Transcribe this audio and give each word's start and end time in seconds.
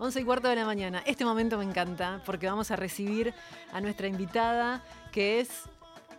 11 0.00 0.20
y 0.20 0.24
cuarto 0.24 0.48
de 0.48 0.54
la 0.54 0.64
mañana. 0.64 1.02
Este 1.06 1.24
momento 1.24 1.58
me 1.58 1.64
encanta 1.64 2.22
porque 2.24 2.46
vamos 2.46 2.70
a 2.70 2.76
recibir 2.76 3.34
a 3.72 3.80
nuestra 3.80 4.06
invitada 4.06 4.82
que 5.12 5.40
es 5.40 5.68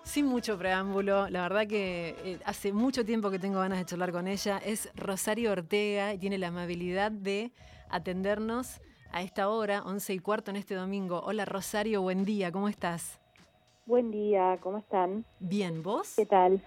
sin 0.04 0.26
mucho 0.26 0.58
preámbulo, 0.58 1.30
la 1.30 1.44
verdad 1.44 1.68
que 1.68 2.16
eh, 2.24 2.40
hace 2.44 2.74
mucho 2.74 3.06
tiempo 3.06 3.30
que 3.30 3.40
tengo 3.40 3.60
ganas 3.60 3.78
de 3.78 3.86
charlar 3.86 4.12
con 4.12 4.28
ella. 4.28 4.58
Es 4.58 4.90
Rosario 4.96 5.52
Ortega 5.52 6.14
y 6.14 6.18
tiene 6.18 6.38
la 6.38 6.48
amabilidad 6.48 7.12
de 7.12 7.54
atendernos 7.90 8.82
a 9.12 9.22
esta 9.22 9.50
hora, 9.50 9.84
11 9.86 10.14
y 10.14 10.20
cuarto 10.20 10.52
en 10.52 10.58
este 10.58 10.76
domingo. 10.76 11.22
Hola 11.24 11.46
Rosario, 11.46 12.02
buen 12.02 12.26
día, 12.26 12.52
¿cómo 12.52 12.68
estás? 12.68 13.20
Buen 13.86 14.12
día, 14.12 14.58
¿cómo 14.62 14.78
están? 14.78 15.26
Bien, 15.40 15.82
¿vos? 15.84 16.14
¿Qué 16.16 16.26
tal? 16.26 16.62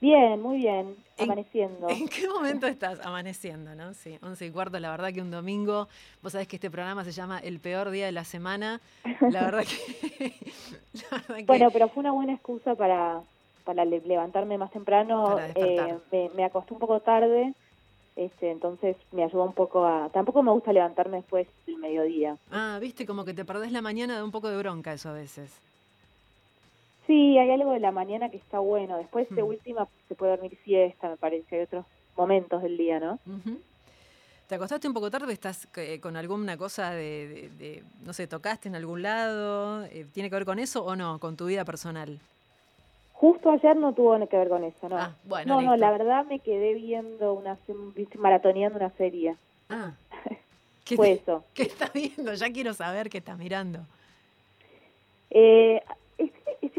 Bien, 0.00 0.40
muy 0.40 0.58
bien, 0.58 0.94
amaneciendo. 1.18 1.88
¿En 1.88 2.06
qué 2.08 2.28
momento 2.28 2.66
estás? 2.66 3.00
Amaneciendo, 3.04 3.74
¿no? 3.74 3.94
Sí, 3.94 4.18
11 4.22 4.46
y 4.46 4.50
cuarto, 4.50 4.78
la 4.78 4.90
verdad 4.90 5.12
que 5.12 5.22
un 5.22 5.30
domingo, 5.30 5.88
vos 6.22 6.32
sabés 6.32 6.46
que 6.48 6.56
este 6.56 6.70
programa 6.70 7.04
se 7.04 7.12
llama 7.12 7.38
El 7.38 7.60
peor 7.60 7.90
día 7.90 8.06
de 8.06 8.12
la 8.12 8.24
semana, 8.24 8.80
la 9.20 9.44
verdad 9.44 9.64
que... 9.64 10.34
Bueno, 11.46 11.70
pero 11.70 11.88
fue 11.88 12.00
una 12.00 12.12
buena 12.12 12.34
excusa 12.34 12.74
para, 12.74 13.20
para 13.64 13.84
levantarme 13.84 14.58
más 14.58 14.70
temprano, 14.70 15.38
eh, 15.54 15.96
me, 16.12 16.30
me, 16.34 16.44
acosté 16.44 16.74
un 16.74 16.80
poco 16.80 17.00
tarde, 17.00 17.54
este, 18.16 18.50
entonces 18.50 18.96
me 19.12 19.24
ayudó 19.24 19.44
un 19.44 19.52
poco 19.52 19.84
a... 19.84 20.08
Tampoco 20.10 20.42
me 20.42 20.50
gusta 20.52 20.72
levantarme 20.72 21.18
después 21.18 21.46
del 21.66 21.78
mediodía. 21.78 22.36
Ah, 22.50 22.78
viste, 22.80 23.06
como 23.06 23.24
que 23.24 23.34
te 23.34 23.44
perdés 23.44 23.72
la 23.72 23.82
mañana 23.82 24.16
de 24.16 24.22
un 24.22 24.30
poco 24.30 24.48
de 24.48 24.56
bronca 24.56 24.92
eso 24.92 25.10
a 25.10 25.12
veces. 25.12 25.60
Sí, 27.06 27.38
hay 27.38 27.50
algo 27.50 27.72
de 27.72 27.80
la 27.80 27.92
mañana 27.92 28.30
que 28.30 28.36
está 28.36 28.58
bueno. 28.58 28.96
Después 28.96 29.28
de 29.30 29.42
última 29.42 29.86
se 30.08 30.14
puede 30.14 30.32
dormir 30.32 30.58
siesta, 30.64 31.08
me 31.08 31.16
parece. 31.16 31.56
Hay 31.56 31.62
otros 31.62 31.86
momentos 32.16 32.62
del 32.62 32.76
día, 32.76 32.98
¿no? 32.98 33.18
¿Te 34.48 34.54
acostaste 34.54 34.88
un 34.88 34.94
poco 34.94 35.10
tarde? 35.10 35.32
¿Estás 35.32 35.68
eh, 35.76 36.00
con 36.00 36.16
alguna 36.16 36.56
cosa 36.56 36.90
de, 36.90 37.82
no 38.04 38.12
sé, 38.12 38.26
tocaste 38.26 38.68
en 38.68 38.76
algún 38.76 39.02
lado? 39.02 39.84
Eh, 39.86 40.06
¿Tiene 40.12 40.30
que 40.30 40.36
ver 40.36 40.44
con 40.44 40.58
eso 40.58 40.84
o 40.84 40.96
no, 40.96 41.18
con 41.18 41.36
tu 41.36 41.46
vida 41.46 41.64
personal? 41.64 42.18
Justo 43.12 43.50
ayer 43.50 43.76
no 43.76 43.92
tuvo 43.92 44.16
que 44.28 44.36
ver 44.36 44.48
con 44.48 44.62
eso, 44.62 44.88
¿no? 44.88 44.98
Ah, 44.98 45.14
bueno, 45.24 45.56
no, 45.56 45.62
no, 45.62 45.76
la 45.76 45.90
verdad 45.90 46.26
me 46.26 46.38
quedé 46.38 46.74
viendo 46.74 47.32
una, 47.32 47.56
maratoneando 48.18 48.78
una 48.78 48.90
serie. 48.90 49.36
Ah, 49.68 49.92
¿qué, 50.84 50.96
Fue 50.96 51.12
eso. 51.12 51.44
¿Qué 51.54 51.62
estás 51.62 51.92
viendo? 51.92 52.34
Ya 52.34 52.52
quiero 52.52 52.74
saber 52.74 53.08
qué 53.08 53.18
estás 53.18 53.38
mirando. 53.38 53.80
Eh, 55.30 55.82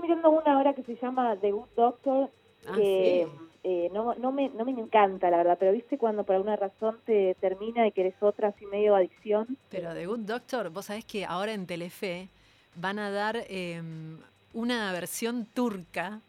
mirando 0.08 0.30
una 0.30 0.58
hora 0.58 0.73
que 0.73 0.83
se 0.83 0.95
llama 0.95 1.36
The 1.38 1.52
Good 1.52 1.69
Doctor, 1.75 2.30
ah, 2.67 2.73
que 2.75 3.27
eh, 3.63 3.89
no, 3.94 4.16
no, 4.16 4.31
me, 4.31 4.49
no 4.49 4.64
me 4.64 4.72
encanta, 4.72 5.30
la 5.30 5.38
verdad, 5.38 5.58
pero 5.59 5.73
viste 5.73 5.97
cuando 5.97 6.23
por 6.23 6.36
alguna 6.36 6.55
razón 6.55 6.97
te 7.05 7.36
termina 7.41 7.86
y 7.88 7.91
que 7.91 8.02
eres 8.02 8.16
otra 8.22 8.49
así 8.49 8.66
medio 8.67 8.95
adicción. 8.95 9.58
Pero 9.69 9.94
The 9.94 10.05
Good 10.05 10.19
Doctor, 10.19 10.69
vos 10.69 10.86
sabés 10.86 11.05
que 11.05 11.25
ahora 11.25 11.53
en 11.53 11.66
Telefe 11.66 12.30
van 12.75 12.99
a 12.99 13.11
dar 13.11 13.38
em, 13.49 14.17
una 14.53 14.91
versión 14.94 15.45
turca 15.45 16.21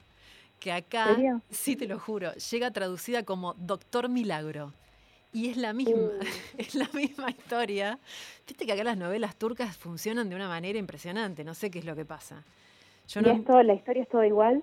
que 0.59 0.73
acá, 0.73 1.17
sí 1.51 1.77
te 1.77 1.87
lo 1.87 2.01
juro, 2.01 2.33
llega 2.35 2.73
traducida 2.73 3.23
como 3.23 3.55
Doctor 3.55 4.09
Milagro. 4.09 4.73
Y 5.31 5.51
es 5.51 5.59
la 5.59 5.73
misma, 5.75 5.95
uh. 5.95 6.11
es 6.59 6.75
la 6.75 6.89
misma 6.95 7.31
historia. 7.31 7.99
Viste 8.47 8.67
que 8.67 8.73
acá 8.73 8.83
las 8.83 8.97
novelas 8.97 9.37
turcas 9.37 9.77
funcionan 9.77 10.29
de 10.29 10.35
una 10.35 10.49
manera 10.49 10.79
impresionante, 10.79 11.45
no 11.45 11.55
sé 11.55 11.71
qué 11.71 11.79
es 11.79 11.85
lo 11.85 11.95
que 11.95 12.07
pasa. 12.07 12.43
¿Y 13.17 13.29
esto, 13.29 13.63
la 13.63 13.75
historia 13.75 14.03
es 14.03 14.09
todo 14.09 14.25
igual? 14.25 14.63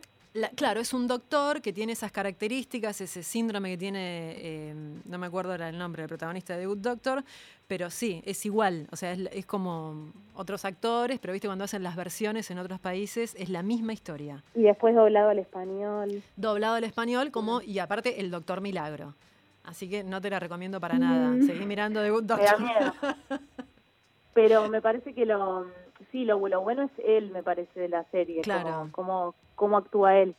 claro, 0.55 0.81
es 0.81 0.93
un 0.93 1.07
doctor 1.07 1.61
que 1.61 1.71
tiene 1.71 1.93
esas 1.93 2.11
características, 2.11 2.99
ese 2.99 3.23
síndrome 3.23 3.69
que 3.71 3.77
tiene, 3.77 4.69
em, 4.69 5.01
no 5.05 5.17
me 5.17 5.27
acuerdo 5.27 5.51
ahora 5.51 5.69
el 5.69 5.77
nombre 5.77 6.01
del 6.01 6.09
protagonista 6.09 6.57
de 6.57 6.65
Good 6.65 6.79
Doctor, 6.79 7.23
pero 7.67 7.89
sí, 7.89 8.21
es 8.25 8.45
igual, 8.45 8.87
o 8.91 8.97
sea, 8.97 9.13
es, 9.13 9.45
como 9.45 10.11
otros 10.33 10.65
actores, 10.65 11.19
pero 11.19 11.31
viste 11.31 11.47
cuando 11.47 11.63
hacen 11.63 11.83
las 11.83 11.95
versiones 11.95 12.51
en 12.51 12.59
otros 12.59 12.79
países, 12.81 13.33
es 13.39 13.49
la 13.49 13.63
misma 13.63 13.93
historia. 13.93 14.43
Y 14.53 14.63
después 14.63 14.93
doblado 14.93 15.29
al 15.29 15.39
español. 15.39 16.21
Doblado 16.35 16.75
al 16.75 16.83
español, 16.83 17.31
como, 17.31 17.61
y 17.61 17.79
aparte 17.79 18.19
el 18.19 18.29
Doctor 18.29 18.59
Milagro. 18.59 19.15
Así 19.63 19.89
que 19.89 20.03
no 20.03 20.21
te 20.21 20.29
la 20.29 20.39
recomiendo 20.39 20.79
para 20.79 20.99
nada. 20.99 21.29
Mm. 21.29 21.47
Seguí 21.47 21.65
mirando 21.65 22.03
The 22.03 22.11
Good 22.11 22.23
Doctor. 22.23 22.57
pero 24.33 24.67
me 24.67 24.81
parece 24.81 25.13
que 25.13 25.25
lo 25.25 25.65
sí, 26.11 26.25
lo, 26.25 26.39
bueno 26.39 26.83
es 26.83 26.91
él, 27.03 27.31
me 27.31 27.43
parece, 27.43 27.79
de 27.79 27.89
la 27.89 28.03
serie, 28.05 28.41
claro. 28.41 28.89
cómo, 28.91 29.35
cómo, 29.55 29.77
actúa 29.77 30.17
él. 30.17 30.35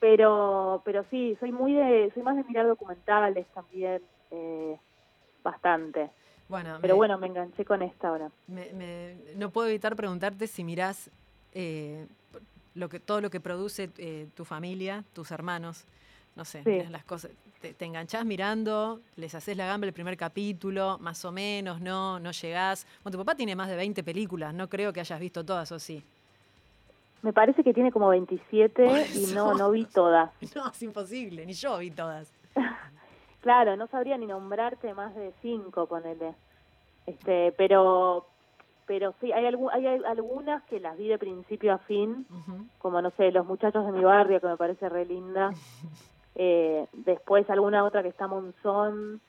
Pero 0.00 0.82
pero 0.84 1.04
sí, 1.10 1.36
soy 1.40 1.50
muy 1.50 1.74
de, 1.74 2.10
soy 2.14 2.22
más 2.22 2.36
de 2.36 2.44
mirar 2.44 2.66
documentales 2.66 3.46
también, 3.48 4.00
eh, 4.30 4.78
bastante. 5.42 6.10
Bueno, 6.48 6.78
pero 6.80 6.96
bueno, 6.96 7.18
me 7.18 7.26
enganché 7.26 7.64
con 7.64 7.82
esta 7.82 8.08
ahora. 8.08 8.30
Me, 8.46 9.16
no 9.36 9.50
puedo 9.50 9.68
evitar 9.68 9.96
preguntarte 9.96 10.46
si 10.46 10.64
mirás 10.64 11.10
eh, 11.52 12.06
lo 12.74 12.88
que, 12.88 13.00
todo 13.00 13.20
lo 13.20 13.30
que 13.30 13.40
produce 13.40 13.90
eh, 13.98 14.28
tu 14.34 14.44
familia, 14.44 15.04
tus 15.12 15.30
hermanos, 15.30 15.84
no 16.38 16.44
sé, 16.44 16.62
las 16.88 17.04
cosas 17.04 17.32
te, 17.60 17.74
te, 17.74 17.84
enganchás 17.84 18.24
mirando, 18.24 19.00
les 19.16 19.34
haces 19.34 19.56
la 19.56 19.66
gamba 19.66 19.88
el 19.88 19.92
primer 19.92 20.16
capítulo, 20.16 20.96
más 21.00 21.24
o 21.24 21.32
menos, 21.32 21.80
no, 21.80 22.20
no 22.20 22.30
llegás. 22.30 22.86
Bueno, 23.02 23.18
tu 23.18 23.24
papá 23.24 23.34
tiene 23.34 23.56
más 23.56 23.68
de 23.68 23.74
20 23.74 24.04
películas, 24.04 24.54
no 24.54 24.68
creo 24.68 24.92
que 24.92 25.00
hayas 25.00 25.18
visto 25.18 25.44
todas, 25.44 25.72
¿o 25.72 25.80
sí? 25.80 26.00
Me 27.22 27.32
parece 27.32 27.64
que 27.64 27.74
tiene 27.74 27.90
como 27.90 28.08
27 28.10 29.08
y 29.16 29.34
no, 29.34 29.54
no 29.54 29.72
vi 29.72 29.84
todas. 29.84 30.30
No, 30.54 30.70
es 30.70 30.82
imposible, 30.82 31.44
ni 31.44 31.54
yo 31.54 31.76
vi 31.78 31.90
todas. 31.90 32.32
claro, 33.42 33.76
no 33.76 33.88
sabría 33.88 34.16
ni 34.16 34.26
nombrarte 34.26 34.94
más 34.94 35.12
de 35.16 35.32
5, 35.42 35.86
ponele. 35.86 36.34
Este, 37.04 37.52
pero 37.58 38.26
pero 38.86 39.14
sí, 39.20 39.32
hay, 39.32 39.44
hay 39.44 39.86
algunas 40.06 40.62
que 40.64 40.80
las 40.80 40.96
vi 40.96 41.08
de 41.08 41.18
principio 41.18 41.74
a 41.74 41.78
fin, 41.78 42.26
como 42.78 43.02
no 43.02 43.10
sé, 43.10 43.30
Los 43.32 43.44
muchachos 43.44 43.84
de 43.84 43.92
mi 43.92 44.02
barrio, 44.02 44.40
que 44.40 44.46
me 44.46 44.56
parece 44.56 44.88
re 44.88 45.04
linda. 45.04 45.50
eh, 46.38 46.86
después 46.92 47.50
alguna 47.50 47.84
otra 47.84 48.02
que 48.02 48.08
está 48.08 48.28
Monzón, 48.28 49.20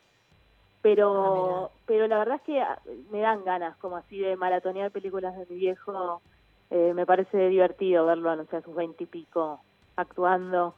pero 0.83 1.65
ah, 1.65 1.69
pero 1.87 2.07
la 2.07 2.19
verdad 2.19 2.35
es 2.35 2.41
que 2.43 2.61
ah, 2.61 2.79
me 3.09 3.21
dan 3.21 3.43
ganas 3.43 3.75
como 3.77 3.97
así 3.97 4.19
de 4.19 4.37
maratonear 4.37 4.91
películas 4.91 5.35
de 5.35 5.47
mi 5.47 5.55
viejo, 5.59 6.21
eh, 6.69 6.93
me 6.93 7.07
parece 7.07 7.49
divertido 7.49 8.05
verlo, 8.05 8.35
no 8.35 8.45
sé, 8.45 8.57
a 8.57 8.61
sus 8.61 8.75
veintipico 8.75 9.59
actuando, 9.95 10.75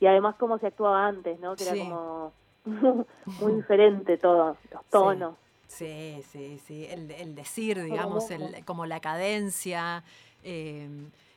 y 0.00 0.06
además 0.06 0.34
cómo 0.36 0.58
se 0.58 0.66
actuaba 0.66 1.06
antes, 1.06 1.38
¿no? 1.38 1.54
Que 1.54 1.62
era 1.62 1.76
como 1.76 2.32
muy 3.40 3.52
diferente 3.54 4.18
todo, 4.18 4.56
los 4.72 4.84
tonos. 4.90 5.36
Sí, 5.68 6.22
sí, 6.28 6.58
sí, 6.58 6.86
El, 6.90 7.10
el 7.12 7.36
decir, 7.36 7.80
digamos, 7.82 8.30
el, 8.32 8.64
como 8.64 8.84
la 8.86 9.00
cadencia. 9.00 10.02
Eh, 10.42 10.88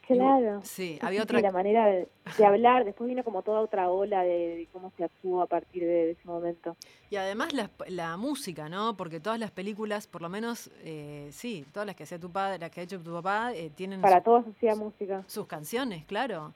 Claro. 0.07 0.59
Sí, 0.63 1.00
había 1.01 1.23
otra. 1.23 1.39
la 1.39 1.51
manera 1.51 1.85
de, 1.85 2.07
hablar, 2.45 2.85
después 2.85 3.07
vino 3.07 3.23
como 3.23 3.44
toda 3.44 3.62
otra 3.62 3.89
ola 3.89 4.23
de, 4.23 4.67
cómo 4.72 4.91
se 4.97 5.03
actuó 5.03 5.41
a 5.41 5.47
partir 5.47 5.84
de, 5.84 6.12
ese 6.12 6.22
momento. 6.25 6.75
Y 7.09 7.16
además 7.16 7.53
la, 7.53 7.69
la, 7.88 8.17
música, 8.17 8.67
¿no? 8.67 8.97
Porque 8.97 9.19
todas 9.19 9.39
las 9.39 9.51
películas, 9.51 10.07
por 10.07 10.22
lo 10.22 10.29
menos, 10.29 10.69
eh, 10.84 11.29
sí, 11.31 11.66
todas 11.72 11.88
las 11.88 11.95
que 11.95 12.03
hacía 12.03 12.19
tu 12.19 12.31
padre, 12.31 12.59
las 12.59 12.72
que 12.72 12.81
ha 12.81 12.84
hecho 12.84 13.00
tu 13.00 13.13
papá, 13.13 13.53
eh, 13.53 13.69
tienen. 13.73 14.01
Para 14.01 14.22
todos 14.22 14.45
hacía 14.47 14.75
música. 14.75 15.23
Sus 15.28 15.47
canciones, 15.47 16.03
claro. 16.06 16.53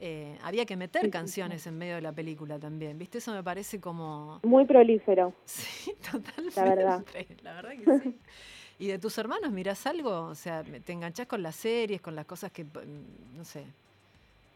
Eh, 0.00 0.36
había 0.42 0.66
que 0.66 0.76
meter 0.76 1.08
canciones 1.08 1.66
en 1.66 1.78
medio 1.78 1.94
de 1.94 2.02
la 2.02 2.12
película 2.12 2.58
también, 2.58 2.98
¿viste? 2.98 3.18
Eso 3.18 3.32
me 3.32 3.42
parece 3.42 3.80
como... 3.80 4.40
Muy 4.42 4.64
prolífero. 4.64 5.32
Sí, 5.44 5.94
totalmente. 6.02 6.60
La 6.60 6.64
verdad. 6.64 7.04
La 7.42 7.54
verdad 7.54 7.70
que 7.70 7.98
sí. 8.00 8.18
¿Y 8.78 8.88
de 8.88 8.98
tus 8.98 9.16
hermanos 9.18 9.52
mirás 9.52 9.86
algo? 9.86 10.24
O 10.24 10.34
sea, 10.34 10.62
¿te 10.62 10.92
enganchás 10.92 11.26
con 11.26 11.42
las 11.42 11.54
series, 11.54 12.00
con 12.00 12.14
las 12.14 12.26
cosas 12.26 12.50
que, 12.50 12.64
mm, 12.64 13.36
no 13.36 13.44
sé? 13.44 13.64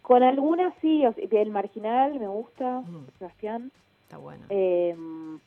Con 0.02 0.22
algunas 0.22 0.74
sí, 0.80 1.04
el 1.30 1.50
marginal 1.50 2.18
me 2.18 2.28
gusta, 2.28 2.80
mm. 2.80 3.06
Sebastián. 3.18 3.70
Está 4.04 4.16
bueno. 4.16 4.44
Em, 4.48 5.38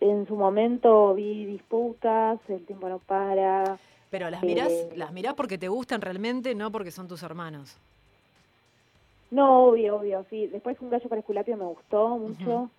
en 0.00 0.26
su 0.26 0.34
momento 0.34 1.14
vi 1.14 1.44
disputas, 1.44 2.40
el 2.48 2.64
tiempo 2.64 2.88
no 2.88 2.98
para. 2.98 3.78
Pero 4.10 4.30
las 4.30 4.42
mirás, 4.42 4.70
eh, 4.72 4.92
las 4.96 5.12
mirás 5.12 5.34
porque 5.34 5.58
te 5.58 5.68
gustan 5.68 6.00
realmente, 6.00 6.54
no 6.54 6.72
porque 6.72 6.90
son 6.90 7.06
tus 7.06 7.22
hermanos. 7.22 7.76
No, 9.30 9.66
obvio, 9.66 9.96
obvio, 9.96 10.24
sí. 10.28 10.48
Después 10.48 10.76
un 10.80 10.90
gallo 10.90 11.08
para 11.08 11.20
esculapio 11.20 11.56
me 11.56 11.66
gustó 11.66 12.18
mucho. 12.18 12.70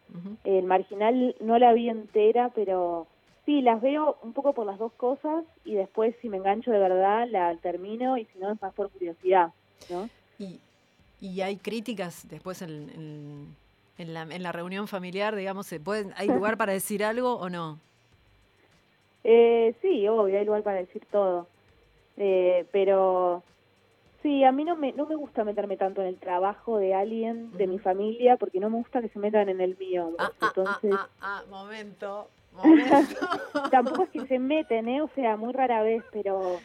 El 0.44 0.66
marginal 0.66 1.36
no 1.40 1.58
la 1.58 1.72
vi 1.72 1.88
entera, 1.88 2.50
pero 2.54 3.08
Sí, 3.46 3.62
las 3.62 3.82
veo 3.82 4.18
un 4.22 4.34
poco 4.34 4.54
por 4.54 4.66
las 4.66 4.78
dos 4.78 4.92
cosas 4.94 5.44
y 5.66 5.74
después 5.74 6.16
si 6.22 6.30
me 6.30 6.38
engancho 6.38 6.72
de 6.72 6.78
verdad 6.80 7.28
la 7.30 7.56
termino 7.58 8.18
y 8.18 8.26
si 8.26 8.38
no 8.40 8.52
es 8.52 8.62
más 8.62 8.74
por 8.74 8.90
curiosidad, 8.92 9.52
¿no? 9.90 10.10
Y, 10.38 10.60
y 11.20 11.42
hay 11.42 11.58
críticas 11.58 12.28
después 12.30 12.62
en, 12.62 13.56
en, 13.98 14.14
la, 14.14 14.22
en 14.22 14.44
la 14.44 14.52
reunión 14.52 14.88
familiar, 14.88 15.36
digamos, 15.36 15.66
¿se 15.66 15.80
pueden, 15.80 16.14
¿hay 16.18 16.28
lugar 16.28 16.58
para 16.58 16.74
decir 16.74 17.04
algo 17.04 17.34
o 17.36 17.50
no? 17.50 17.80
Eh, 19.24 19.76
sí, 19.82 20.08
obvio, 20.08 20.38
hay 20.38 20.46
lugar 20.46 20.64
para 20.64 20.78
decir 20.78 21.04
todo. 21.12 21.48
Eh, 22.18 22.68
pero 22.72 23.44
sí, 24.22 24.44
a 24.44 24.52
mí 24.52 24.64
no 24.64 24.76
me, 24.76 24.94
no 24.94 25.08
me 25.08 25.16
gusta 25.16 25.44
meterme 25.44 25.78
tanto 25.78 26.02
en 26.02 26.08
el 26.08 26.18
trabajo 26.18 26.78
de 26.78 26.94
alguien 26.94 27.52
de 27.58 27.66
mi 27.66 27.80
familia 27.80 28.38
porque 28.38 28.60
no 28.60 28.70
me 28.70 28.78
gusta 28.78 29.02
que 29.02 29.10
se 29.10 29.18
metan 29.20 29.50
en 29.50 29.62
el 29.62 29.78
mío. 29.78 30.12
Ah, 30.20 30.30
ah, 30.30 30.34
ah, 30.42 30.48
Entonces... 30.48 30.94
ah, 30.94 31.10
ah, 31.22 31.44
momento 31.50 32.28
Tampoco 33.72 34.04
es 34.04 34.10
que 34.10 34.28
se 34.28 34.40
meten, 34.40 34.88
¿eh? 34.88 35.02
O 35.02 35.10
sea, 35.16 35.38
muy 35.38 35.54
rara 35.54 35.82
vez, 35.84 36.04
pero 36.12 36.60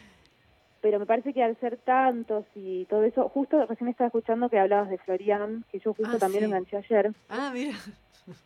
pero 0.87 1.01
me 1.01 1.07
parece 1.07 1.33
que 1.33 1.43
al 1.43 1.59
ser 1.59 1.79
tantos 1.79 2.45
y 2.55 2.85
todo 2.85 3.03
eso, 3.03 3.29
justo 3.31 3.65
recién 3.67 3.89
estaba 3.89 4.07
escuchando 4.07 4.49
que 4.49 4.59
hablabas 4.59 4.89
de 4.89 4.99
Florian, 4.99 5.65
que 5.73 5.81
yo 5.81 5.95
justo 5.95 6.17
ah, 6.17 6.19
también 6.21 6.45
enganché 6.45 6.77
ayer. 6.77 7.13
Ah, 7.29 7.51
mira. 7.53 7.73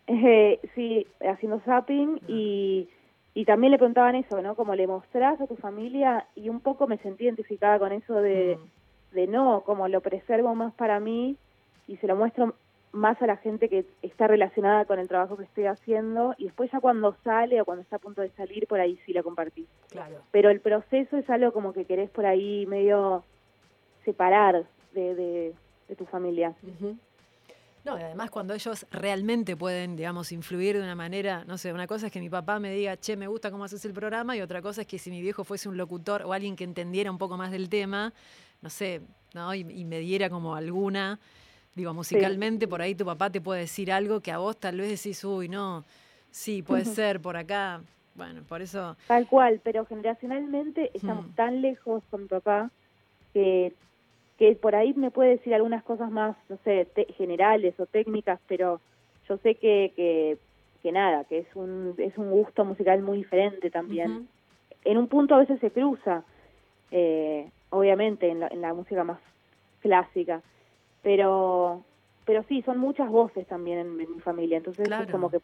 Eh, 0.06 0.60
sí, 0.74 1.06
haciendo 1.20 1.60
zapping 1.60 2.18
ah. 2.22 2.24
y, 2.28 2.88
y 3.34 3.44
también 3.44 3.72
le 3.72 3.78
preguntaban 3.78 4.14
eso, 4.14 4.40
¿no? 4.42 4.54
Como 4.54 4.74
le 4.74 4.86
mostrás 4.86 5.40
a 5.40 5.46
tu 5.46 5.56
familia 5.56 6.26
y 6.34 6.48
un 6.48 6.60
poco 6.60 6.86
me 6.86 6.98
sentí 6.98 7.24
identificada 7.24 7.78
con 7.78 7.92
eso 7.92 8.14
de, 8.14 8.58
mm. 8.58 9.14
de 9.14 9.26
no, 9.26 9.62
como 9.62 9.88
lo 9.88 10.00
preservo 10.00 10.54
más 10.54 10.72
para 10.74 11.00
mí 11.00 11.36
y 11.88 11.96
se 11.96 12.06
lo 12.06 12.16
muestro 12.16 12.54
más 12.92 13.20
a 13.22 13.26
la 13.26 13.36
gente 13.36 13.68
que 13.68 13.86
está 14.02 14.26
relacionada 14.26 14.84
con 14.84 14.98
el 14.98 15.08
trabajo 15.08 15.36
que 15.36 15.44
estoy 15.44 15.66
haciendo 15.66 16.34
y 16.38 16.44
después 16.44 16.70
ya 16.72 16.80
cuando 16.80 17.14
sale 17.22 17.60
o 17.60 17.64
cuando 17.64 17.82
está 17.82 17.96
a 17.96 18.00
punto 18.00 18.20
de 18.20 18.30
salir, 18.30 18.66
por 18.66 18.80
ahí 18.80 18.98
sí 19.06 19.12
lo 19.12 19.22
compartís. 19.22 19.66
Claro. 19.90 20.16
Pero 20.30 20.50
el 20.50 20.60
proceso 20.60 21.16
es 21.16 21.28
algo 21.30 21.52
como 21.52 21.72
que 21.72 21.84
querés 21.84 22.10
por 22.10 22.26
ahí 22.26 22.66
medio 22.66 23.24
separar 24.04 24.64
de, 24.92 25.14
de, 25.14 25.96
tu 25.96 26.06
familia. 26.06 26.54
No, 27.84 27.98
y 27.98 28.02
además 28.02 28.30
cuando 28.30 28.54
ellos 28.54 28.86
realmente 28.90 29.56
pueden, 29.56 29.96
digamos, 29.96 30.32
influir 30.32 30.76
de 30.76 30.82
una 30.82 30.94
manera, 30.94 31.44
no 31.46 31.58
sé, 31.58 31.72
una 31.72 31.86
cosa 31.86 32.06
es 32.06 32.12
que 32.12 32.20
mi 32.20 32.30
papá 32.30 32.58
me 32.58 32.72
diga, 32.72 32.96
che, 32.96 33.16
me 33.16 33.26
gusta 33.26 33.50
cómo 33.50 33.64
haces 33.64 33.84
el 33.84 33.92
programa, 33.92 34.36
y 34.36 34.40
otra 34.40 34.62
cosa 34.62 34.82
es 34.82 34.86
que 34.86 34.98
si 34.98 35.10
mi 35.10 35.20
viejo 35.20 35.44
fuese 35.44 35.68
un 35.68 35.76
locutor 35.76 36.22
o 36.22 36.32
alguien 36.32 36.56
que 36.56 36.64
entendiera 36.64 37.10
un 37.10 37.18
poco 37.18 37.36
más 37.36 37.50
del 37.50 37.68
tema, 37.68 38.12
no 38.62 38.70
sé, 38.70 39.00
¿no? 39.34 39.54
y 39.54 39.84
me 39.84 39.98
diera 39.98 40.30
como 40.30 40.54
alguna 40.54 41.18
Digo, 41.80 41.94
musicalmente 41.94 42.68
por 42.68 42.82
ahí 42.82 42.94
tu 42.94 43.06
papá 43.06 43.30
te 43.30 43.40
puede 43.40 43.60
decir 43.60 43.90
algo 43.90 44.20
que 44.20 44.30
a 44.30 44.36
vos 44.36 44.54
tal 44.58 44.76
vez 44.76 44.90
decís, 44.90 45.24
uy, 45.24 45.48
no, 45.48 45.82
sí, 46.30 46.62
puede 46.62 46.84
ser 46.84 47.20
por 47.20 47.38
acá. 47.38 47.80
Bueno, 48.14 48.42
por 48.46 48.60
eso... 48.60 48.98
Tal 49.06 49.26
cual, 49.26 49.62
pero 49.64 49.86
generacionalmente 49.86 50.90
estamos 50.92 51.34
tan 51.36 51.62
lejos 51.62 52.02
con 52.10 52.24
mi 52.24 52.28
papá 52.28 52.70
que, 53.32 53.72
que 54.38 54.56
por 54.56 54.74
ahí 54.74 54.92
me 54.92 55.10
puede 55.10 55.30
decir 55.30 55.54
algunas 55.54 55.82
cosas 55.82 56.10
más, 56.10 56.36
no 56.50 56.58
sé, 56.64 56.86
generales 57.16 57.72
o 57.80 57.86
técnicas, 57.86 58.38
pero 58.46 58.78
yo 59.26 59.38
sé 59.38 59.54
que, 59.54 59.94
que, 59.96 60.36
que, 60.82 60.92
nada, 60.92 61.24
que 61.24 61.38
es 61.38 61.46
un, 61.54 61.94
es 61.96 62.18
un 62.18 62.30
gusto 62.30 62.62
musical 62.66 63.00
muy 63.00 63.16
diferente 63.16 63.70
también. 63.70 64.28
En 64.84 64.98
un 64.98 65.08
punto 65.08 65.34
a 65.34 65.38
veces 65.38 65.58
se 65.60 65.70
cruza, 65.70 66.24
eh, 66.90 67.48
obviamente, 67.70 68.28
en 68.28 68.40
la, 68.40 68.48
en 68.48 68.60
la 68.60 68.74
música 68.74 69.02
más 69.02 69.18
clásica 69.80 70.42
pero 71.02 71.84
pero 72.24 72.44
sí, 72.48 72.62
son 72.62 72.78
muchas 72.78 73.08
voces 73.10 73.46
también 73.48 73.78
en, 73.78 73.96
mi 73.96 74.20
familia, 74.20 74.58
entonces 74.58 74.88
es 74.88 75.10
como 75.10 75.30
que 75.30 75.40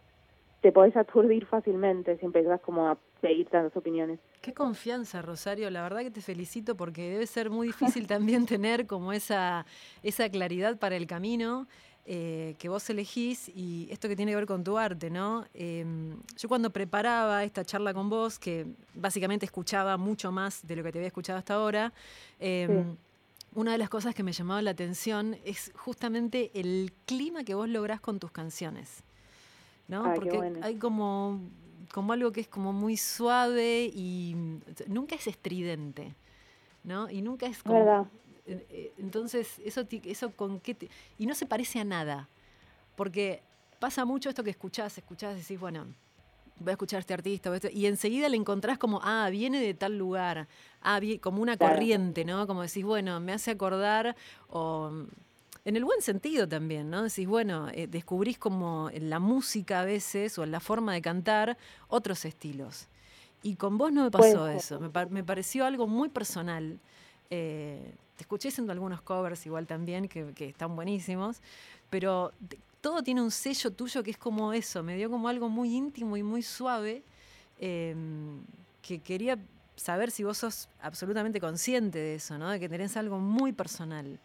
te 0.61 0.73
podés 0.73 0.97
aturdir 0.97 1.47
fácilmente 1.47 2.17
si 2.19 2.27
empezás 2.27 2.61
como 2.61 2.89
a 2.89 2.99
seguir 3.21 3.49
tantas 3.49 3.77
opiniones. 3.77 4.21
Qué 4.41 4.53
confianza, 4.53 5.23
Rosario, 5.23 5.71
la 5.71 5.83
verdad 5.83 6.01
que 6.01 6.11
te 6.11 6.21
felicito 6.21 6.77
porque 6.77 7.11
debe 7.11 7.27
ser 7.27 7.51
muy 7.51 7.69
difícil 7.69 8.07
también 8.07 8.47
tener 8.47 8.87
como 8.87 9.13
esa, 9.13 9.67
esa 10.03 10.29
claridad 10.29 10.79
para 10.79 10.97
el 10.97 11.07
camino. 11.07 11.67
Eh, 12.09 12.55
que 12.61 12.69
vos 12.69 12.89
elegís 12.89 13.49
y 13.49 13.89
esto 13.91 14.07
que 14.07 14.15
tiene 14.15 14.31
que 14.31 14.37
ver 14.37 14.47
con 14.47 14.63
tu 14.63 14.79
arte, 14.79 15.11
¿no? 15.11 15.45
Em, 15.53 16.17
yo 16.37 16.49
cuando 16.49 16.71
preparaba 16.71 17.43
esta 17.43 17.65
charla 17.65 17.93
con 17.93 18.09
vos, 18.09 18.39
que 18.39 18.65
básicamente 18.95 19.45
escuchaba 19.45 19.97
mucho 19.97 20.31
más 20.31 20.65
de 20.65 20.77
lo 20.77 20.85
que 20.85 20.93
te 20.93 20.99
había 21.01 21.09
escuchado 21.09 21.41
hasta 21.41 21.55
ahora, 21.55 21.93
em, 22.39 22.97
una 23.57 23.73
de 23.73 23.79
las 23.79 23.89
cosas 23.89 24.15
que 24.15 24.23
me 24.23 24.33
llamaba 24.33 24.61
la 24.61 24.73
atención 24.73 25.39
es 25.43 25.73
justamente 25.75 26.51
el 26.55 26.93
clima 27.07 27.43
que 27.43 27.55
vos 27.55 27.69
lográs 27.69 28.01
con 28.03 28.21
tus 28.21 28.31
canciones. 28.31 29.03
¿no? 29.89 30.05
Ah, 30.05 30.13
Porque 30.15 30.53
hay 30.61 30.77
como, 30.77 31.41
como 31.93 32.13
algo 32.13 32.33
que 32.33 32.43
es 32.43 32.49
como 32.49 32.75
muy 32.75 32.99
suave 32.99 33.91
y 33.93 34.37
nunca 34.89 35.15
es 35.15 35.27
estridente, 35.27 36.15
¿no? 36.85 37.09
Y 37.11 37.23
nunca 37.23 37.47
es 37.47 37.63
como... 37.63 38.09
Eh, 38.47 38.93
entonces, 38.99 39.59
eso, 39.65 39.85
eso 39.91 40.31
con 40.33 40.61
qué... 40.61 40.77
y 41.19 41.27
no 41.27 41.35
se 41.35 41.47
parece 41.47 41.81
a 41.81 41.85
nada, 41.85 42.29
porque 42.95 43.43
pasa 43.81 44.05
mucho 44.05 44.29
esto 44.29 44.45
que 44.45 44.51
escuchás, 44.51 44.99
escuchás 44.99 45.35
y 45.37 45.41
decís, 45.41 45.59
bueno, 45.59 45.87
voy 46.59 46.71
a 46.71 46.73
escuchar 46.73 46.99
a 46.99 47.01
este 47.01 47.15
artista, 47.15 47.51
y 47.73 47.87
enseguida 47.87 48.29
le 48.29 48.37
encontrás 48.37 48.79
como, 48.79 49.01
ah, 49.03 49.29
viene 49.31 49.61
de 49.61 49.75
tal 49.75 49.99
lugar, 49.99 50.49
ah, 50.83 51.01
como 51.21 51.43
una 51.43 51.57
corriente, 51.57 52.25
¿no? 52.25 52.47
Como 52.47 52.63
decís, 52.63 52.85
bueno, 52.85 53.21
me 53.21 53.33
hace 53.33 53.51
acordar, 53.51 54.17
o 54.49 54.91
en 55.65 55.77
el 55.77 55.85
buen 55.85 56.01
sentido 56.01 56.49
también, 56.49 56.91
¿no? 56.91 57.03
Decís, 57.03 57.27
bueno, 57.27 57.69
eh, 57.73 57.87
descubrís 57.87 58.39
como 58.39 58.89
en 58.91 59.11
la 59.11 59.19
música 59.19 59.81
a 59.81 59.85
veces, 59.85 60.39
o 60.39 60.45
en 60.45 60.51
la 60.51 60.61
forma 60.61 60.95
de 60.95 61.03
cantar, 61.03 61.59
otros 61.89 62.25
estilos. 62.25 62.89
Y 63.43 63.57
con 63.57 63.77
vos 63.77 63.93
no 63.93 64.05
me 64.05 64.11
pasó 64.11 64.49
eso, 64.49 64.81
me, 64.81 65.25
pareció 65.25 65.67
algo 65.67 65.87
muy 65.87 66.09
personal. 66.09 66.79
Eh, 67.31 67.95
te 68.17 68.23
escuché 68.23 68.49
haciendo 68.49 68.73
algunos 68.73 69.03
covers 69.03 69.45
igual 69.45 69.67
también, 69.67 70.09
que, 70.09 70.33
que 70.35 70.49
están 70.49 70.75
buenísimos, 70.75 71.41
pero 71.91 72.33
todo 72.87 73.03
tiene 73.03 73.21
un 73.21 73.33
sello 73.33 73.73
tuyo 73.73 74.05
que 74.05 74.13
es 74.13 74.17
como 74.17 74.53
eso, 74.53 74.81
me 74.85 74.95
dio 74.95 75.11
como 75.11 75.29
algo 75.29 75.49
muy 75.49 75.75
íntimo 75.75 76.17
y 76.17 76.23
muy 76.23 76.43
suave, 76.43 77.03
em, 77.59 78.39
que 78.81 79.01
quería 79.01 79.37
saber 79.75 80.13
si 80.13 80.23
vos 80.23 80.39
sos 80.39 80.69
absolutamente 80.81 81.41
consciente 81.41 81.99
de 81.99 82.15
eso, 82.15 82.39
¿no? 82.39 82.49
De 82.49 82.61
que 82.61 82.69
tenés 82.69 82.97
algo 82.97 83.19
muy 83.19 83.53
personal. 83.53 84.21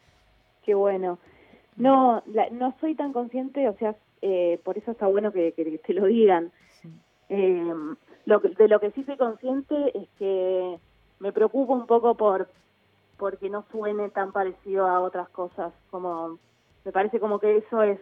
Qué 0.64 0.76
bueno. 0.76 1.18
No, 1.76 2.22
no 2.52 2.76
soy 2.80 2.94
tan 2.94 3.14
consciente, 3.14 3.68
o 3.68 3.76
sea, 3.80 3.96
eh, 4.22 4.60
por 4.64 4.78
eso 4.78 4.92
está 4.92 5.08
bueno 5.08 5.32
que, 5.32 5.54
te 5.84 5.94
lo 5.96 6.06
digan. 6.06 6.52
Em, 7.30 7.96
lo 8.26 8.40
de 8.42 8.68
lo 8.68 8.80
que 8.80 8.92
sí 8.92 9.04
soy 9.06 9.18
consciente 9.18 9.76
es 9.98 10.08
que 10.20 10.78
me 11.20 11.32
preocupo 11.32 11.74
un 11.74 11.88
poco 11.88 12.14
por 12.14 12.48
porque 13.18 13.50
no 13.50 13.66
suene 13.72 14.10
tan 14.10 14.32
parecido 14.32 14.86
a 14.86 15.00
otras 15.00 15.30
cosas, 15.30 15.74
como 15.90 16.38
me 16.86 16.92
parece 16.92 17.20
como 17.20 17.40
que 17.40 17.58
eso 17.58 17.82
es 17.82 18.00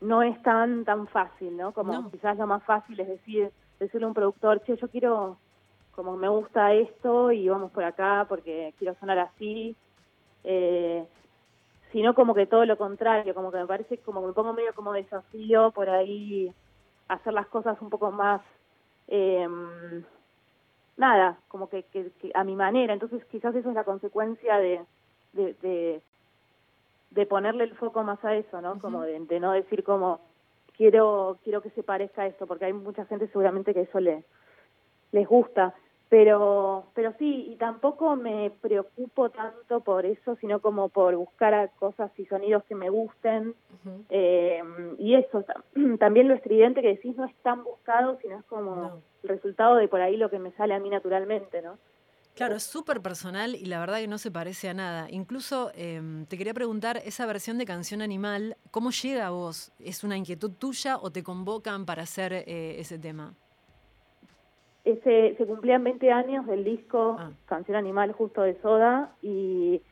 no 0.00 0.22
es 0.22 0.40
tan 0.42 0.84
tan 0.84 1.06
fácil, 1.08 1.56
¿no? 1.56 1.72
Como 1.72 2.10
quizás 2.10 2.36
lo 2.38 2.46
más 2.46 2.62
fácil 2.64 2.98
es 3.00 3.08
decir, 3.08 3.50
decirle 3.78 4.04
a 4.06 4.08
un 4.08 4.14
productor, 4.14 4.62
che, 4.62 4.76
yo 4.76 4.88
quiero, 4.88 5.36
como 5.94 6.16
me 6.16 6.28
gusta 6.28 6.72
esto 6.72 7.32
y 7.32 7.48
vamos 7.48 7.70
por 7.72 7.84
acá 7.84 8.26
porque 8.28 8.74
quiero 8.78 8.94
sonar 8.98 9.18
así, 9.18 9.76
eh, 10.44 11.04
sino 11.92 12.14
como 12.14 12.34
que 12.34 12.46
todo 12.46 12.64
lo 12.64 12.78
contrario, 12.78 13.34
como 13.34 13.50
que 13.50 13.58
me 13.58 13.66
parece 13.66 13.98
como 13.98 14.20
que 14.20 14.28
me 14.28 14.32
pongo 14.32 14.52
medio 14.52 14.74
como 14.74 14.92
desafío 14.92 15.70
por 15.72 15.90
ahí 15.90 16.52
hacer 17.08 17.34
las 17.34 17.46
cosas 17.48 17.80
un 17.82 17.90
poco 17.90 18.10
más, 18.10 18.40
eh, 19.08 19.48
nada, 20.96 21.36
como 21.48 21.68
que, 21.68 21.82
que, 21.84 22.12
a 22.34 22.44
mi 22.44 22.54
manera, 22.54 22.92
entonces 22.94 23.24
quizás 23.26 23.54
eso 23.54 23.68
es 23.68 23.74
la 23.74 23.84
consecuencia 23.84 24.58
de, 24.58 24.80
de 25.32 25.54
de 25.54 26.00
ponerle 27.28 27.64
el 27.64 27.74
foco 27.74 28.02
más 28.02 28.24
a 28.24 28.34
eso, 28.34 28.60
¿no? 28.60 28.78
Como 28.78 29.02
de, 29.02 29.40
no 29.40 29.52
decir 29.52 29.82
como 29.82 30.20
quiero 30.76 31.38
quiero 31.42 31.60
que 31.60 31.70
se 31.70 31.82
parezca 31.82 32.22
a 32.22 32.26
esto, 32.26 32.46
porque 32.46 32.66
hay 32.66 32.72
mucha 32.72 33.04
gente 33.06 33.26
seguramente 33.28 33.74
que 33.74 33.82
eso 33.82 34.00
le, 34.00 34.24
les 35.12 35.26
gusta, 35.26 35.74
pero 36.08 36.84
pero 36.94 37.12
sí, 37.18 37.46
y 37.50 37.56
tampoco 37.56 38.16
me 38.16 38.52
preocupo 38.60 39.30
tanto 39.30 39.80
por 39.80 40.06
eso, 40.06 40.36
sino 40.36 40.60
como 40.60 40.88
por 40.88 41.16
buscar 41.16 41.70
cosas 41.78 42.10
y 42.18 42.26
sonidos 42.26 42.64
que 42.64 42.74
me 42.74 42.90
gusten, 42.90 43.54
eh, 44.08 44.62
y 44.98 45.14
eso, 45.14 45.44
también 45.98 46.28
lo 46.28 46.34
estridente 46.34 46.82
que 46.82 46.88
decís 46.88 47.16
no 47.16 47.24
es 47.24 47.34
tan 47.42 47.64
buscado, 47.64 48.18
sino 48.22 48.38
es 48.38 48.44
como 48.44 49.02
el 49.22 49.28
resultado 49.28 49.76
de 49.76 49.88
por 49.88 50.00
ahí 50.00 50.16
lo 50.16 50.30
que 50.30 50.38
me 50.38 50.52
sale 50.52 50.74
a 50.74 50.80
mí 50.80 50.90
naturalmente, 50.90 51.60
¿no? 51.60 51.76
Claro, 52.40 52.56
es 52.56 52.62
súper 52.62 53.02
personal 53.02 53.54
y 53.54 53.66
la 53.66 53.78
verdad 53.80 53.98
que 53.98 54.08
no 54.08 54.16
se 54.16 54.30
parece 54.30 54.70
a 54.70 54.72
nada. 54.72 55.08
Incluso 55.10 55.72
em, 55.74 56.24
te 56.24 56.38
quería 56.38 56.54
preguntar, 56.54 56.96
esa 57.04 57.26
versión 57.26 57.58
de 57.58 57.66
Canción 57.66 58.00
Animal, 58.00 58.56
¿cómo 58.70 58.92
llega 58.92 59.26
a 59.26 59.30
vos? 59.30 59.72
¿Es 59.78 60.04
una 60.04 60.16
inquietud 60.16 60.50
tuya 60.52 60.96
o 60.96 61.10
te 61.10 61.22
convocan 61.22 61.84
para 61.84 62.04
hacer 62.04 62.32
eh, 62.32 62.80
ese 62.80 62.98
tema? 62.98 63.34
Ese, 64.86 65.34
se 65.36 65.44
cumplían 65.44 65.84
20 65.84 66.10
años 66.12 66.46
del 66.46 66.64
disco 66.64 67.16
ah. 67.18 67.30
Canción 67.44 67.76
Animal 67.76 68.12
justo 68.12 68.40
de 68.40 68.58
Soda 68.62 69.14
y 69.20 69.82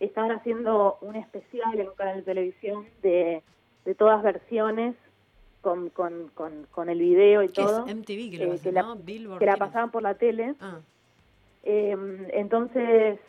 estaban 0.00 0.30
haciendo 0.30 0.96
un 1.02 1.14
especial 1.14 1.78
en 1.78 1.90
un 1.90 1.94
canal 1.94 2.16
de 2.16 2.22
televisión 2.22 2.86
de, 3.02 3.42
de 3.84 3.94
todas 3.94 4.22
versiones 4.22 4.96
con, 5.60 5.90
con, 5.90 6.30
con, 6.30 6.88
el 6.88 7.00
video 7.00 7.42
y 7.42 7.48
todo. 7.50 7.86
Es 7.86 7.94
MTV 7.94 8.30
que, 8.30 8.36
eh, 8.44 8.72
la, 8.72 8.96
que 9.38 9.44
la 9.44 9.56
pasaban 9.58 9.90
por 9.90 10.02
la 10.02 10.14
tele. 10.14 10.54
Ah. 10.58 10.80
Em, 11.70 12.26
entonces, 12.32 13.20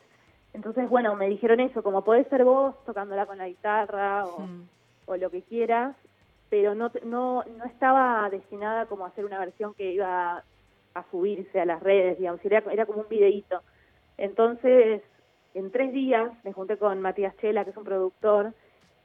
entonces, 0.53 0.89
bueno, 0.89 1.13
me 1.17 1.27
dijeron 1.27 1.59
eso, 1.59 1.83
como 1.83 2.05
podés 2.05 2.25
ser 2.29 2.45
vos 2.45 2.73
tocándola 2.85 3.25
con 3.25 3.37
la 3.37 3.49
guitarra 3.49 4.25
o, 4.25 4.47
o 5.07 5.17
lo 5.17 5.29
que 5.29 5.41
quieras, 5.41 5.93
pero 6.49 6.73
no, 6.73 6.89
no, 7.03 7.43
no 7.43 7.65
estaba 7.65 8.29
destinada 8.29 8.85
como 8.85 9.03
a 9.03 9.09
hacer 9.09 9.25
una 9.25 9.39
versión 9.39 9.73
que 9.73 9.91
iba 9.91 10.41
a 10.93 11.03
subirse 11.11 11.59
a 11.59 11.65
las 11.65 11.83
redes, 11.83 12.17
digamos, 12.17 12.39
era, 12.45 12.63
era 12.71 12.85
como 12.85 13.01
un 13.01 13.09
videíto. 13.09 13.61
Entonces, 14.17 15.01
en 15.53 15.69
tres 15.69 15.91
días 15.91 16.31
me 16.45 16.53
junté 16.53 16.77
con 16.77 17.01
Matías 17.01 17.35
Chela, 17.41 17.65
que 17.65 17.71
es 17.71 17.77
un 17.77 17.83
productor, 17.83 18.53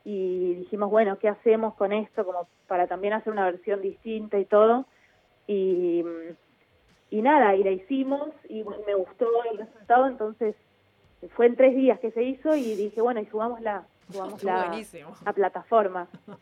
y 0.04 0.54
dijimos, 0.54 0.92
bueno, 0.92 1.18
¿qué 1.18 1.28
hacemos 1.28 1.74
con 1.74 1.92
esto? 1.92 2.24
Como 2.24 2.46
para 2.68 2.86
también 2.86 3.14
hacer 3.14 3.32
una 3.32 3.46
versión 3.46 3.82
distinta 3.82 4.38
y 4.38 4.44
todo. 4.44 4.86
Y, 5.48 6.04
y 7.14 7.22
nada, 7.22 7.54
y 7.54 7.62
la 7.62 7.70
hicimos 7.70 8.28
y 8.48 8.64
me 8.64 8.94
gustó 8.96 9.28
el 9.52 9.58
resultado, 9.58 10.08
entonces 10.08 10.56
fue 11.36 11.46
en 11.46 11.54
tres 11.54 11.76
días 11.76 12.00
que 12.00 12.10
se 12.10 12.24
hizo 12.24 12.56
y 12.56 12.74
dije, 12.74 13.00
bueno, 13.00 13.20
y 13.20 13.26
subámosla, 13.26 13.84
subámosla 14.10 14.76
a 15.24 15.32
plataforma. 15.32 16.08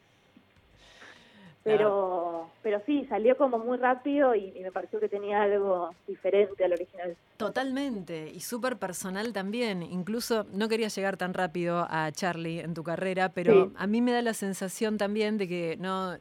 Pero, 1.65 2.51
pero 2.65 2.83
sí, 2.87 3.07
salió 3.09 3.37
como 3.37 3.57
muy 3.61 3.79
rápido 3.79 4.35
y, 4.35 4.51
me 4.61 4.73
pareció 4.73 4.99
que 4.99 5.09
tenía 5.09 5.43
algo 5.43 5.95
diferente 6.09 6.65
al 6.65 6.73
original. 6.73 7.17
Totalmente, 7.37 8.33
y 8.35 8.41
súper 8.41 8.79
personal 8.79 9.33
también. 9.33 9.85
Incluso 9.85 10.45
no 10.53 10.69
quería 10.69 10.89
llegar 10.89 11.17
tan 11.17 11.35
rápido 11.35 11.87
a 11.89 12.11
Charlie 12.11 12.59
en 12.59 12.75
tu 12.75 12.83
carrera, 12.83 13.29
pero 13.29 13.71
a 13.77 13.87
mí 13.87 14.03
me 14.03 14.11
da 14.11 14.23
la 14.23 14.35
sensación 14.35 14.99
también 14.99 15.39
de 15.39 15.47
que 15.47 15.77
no 15.79 16.17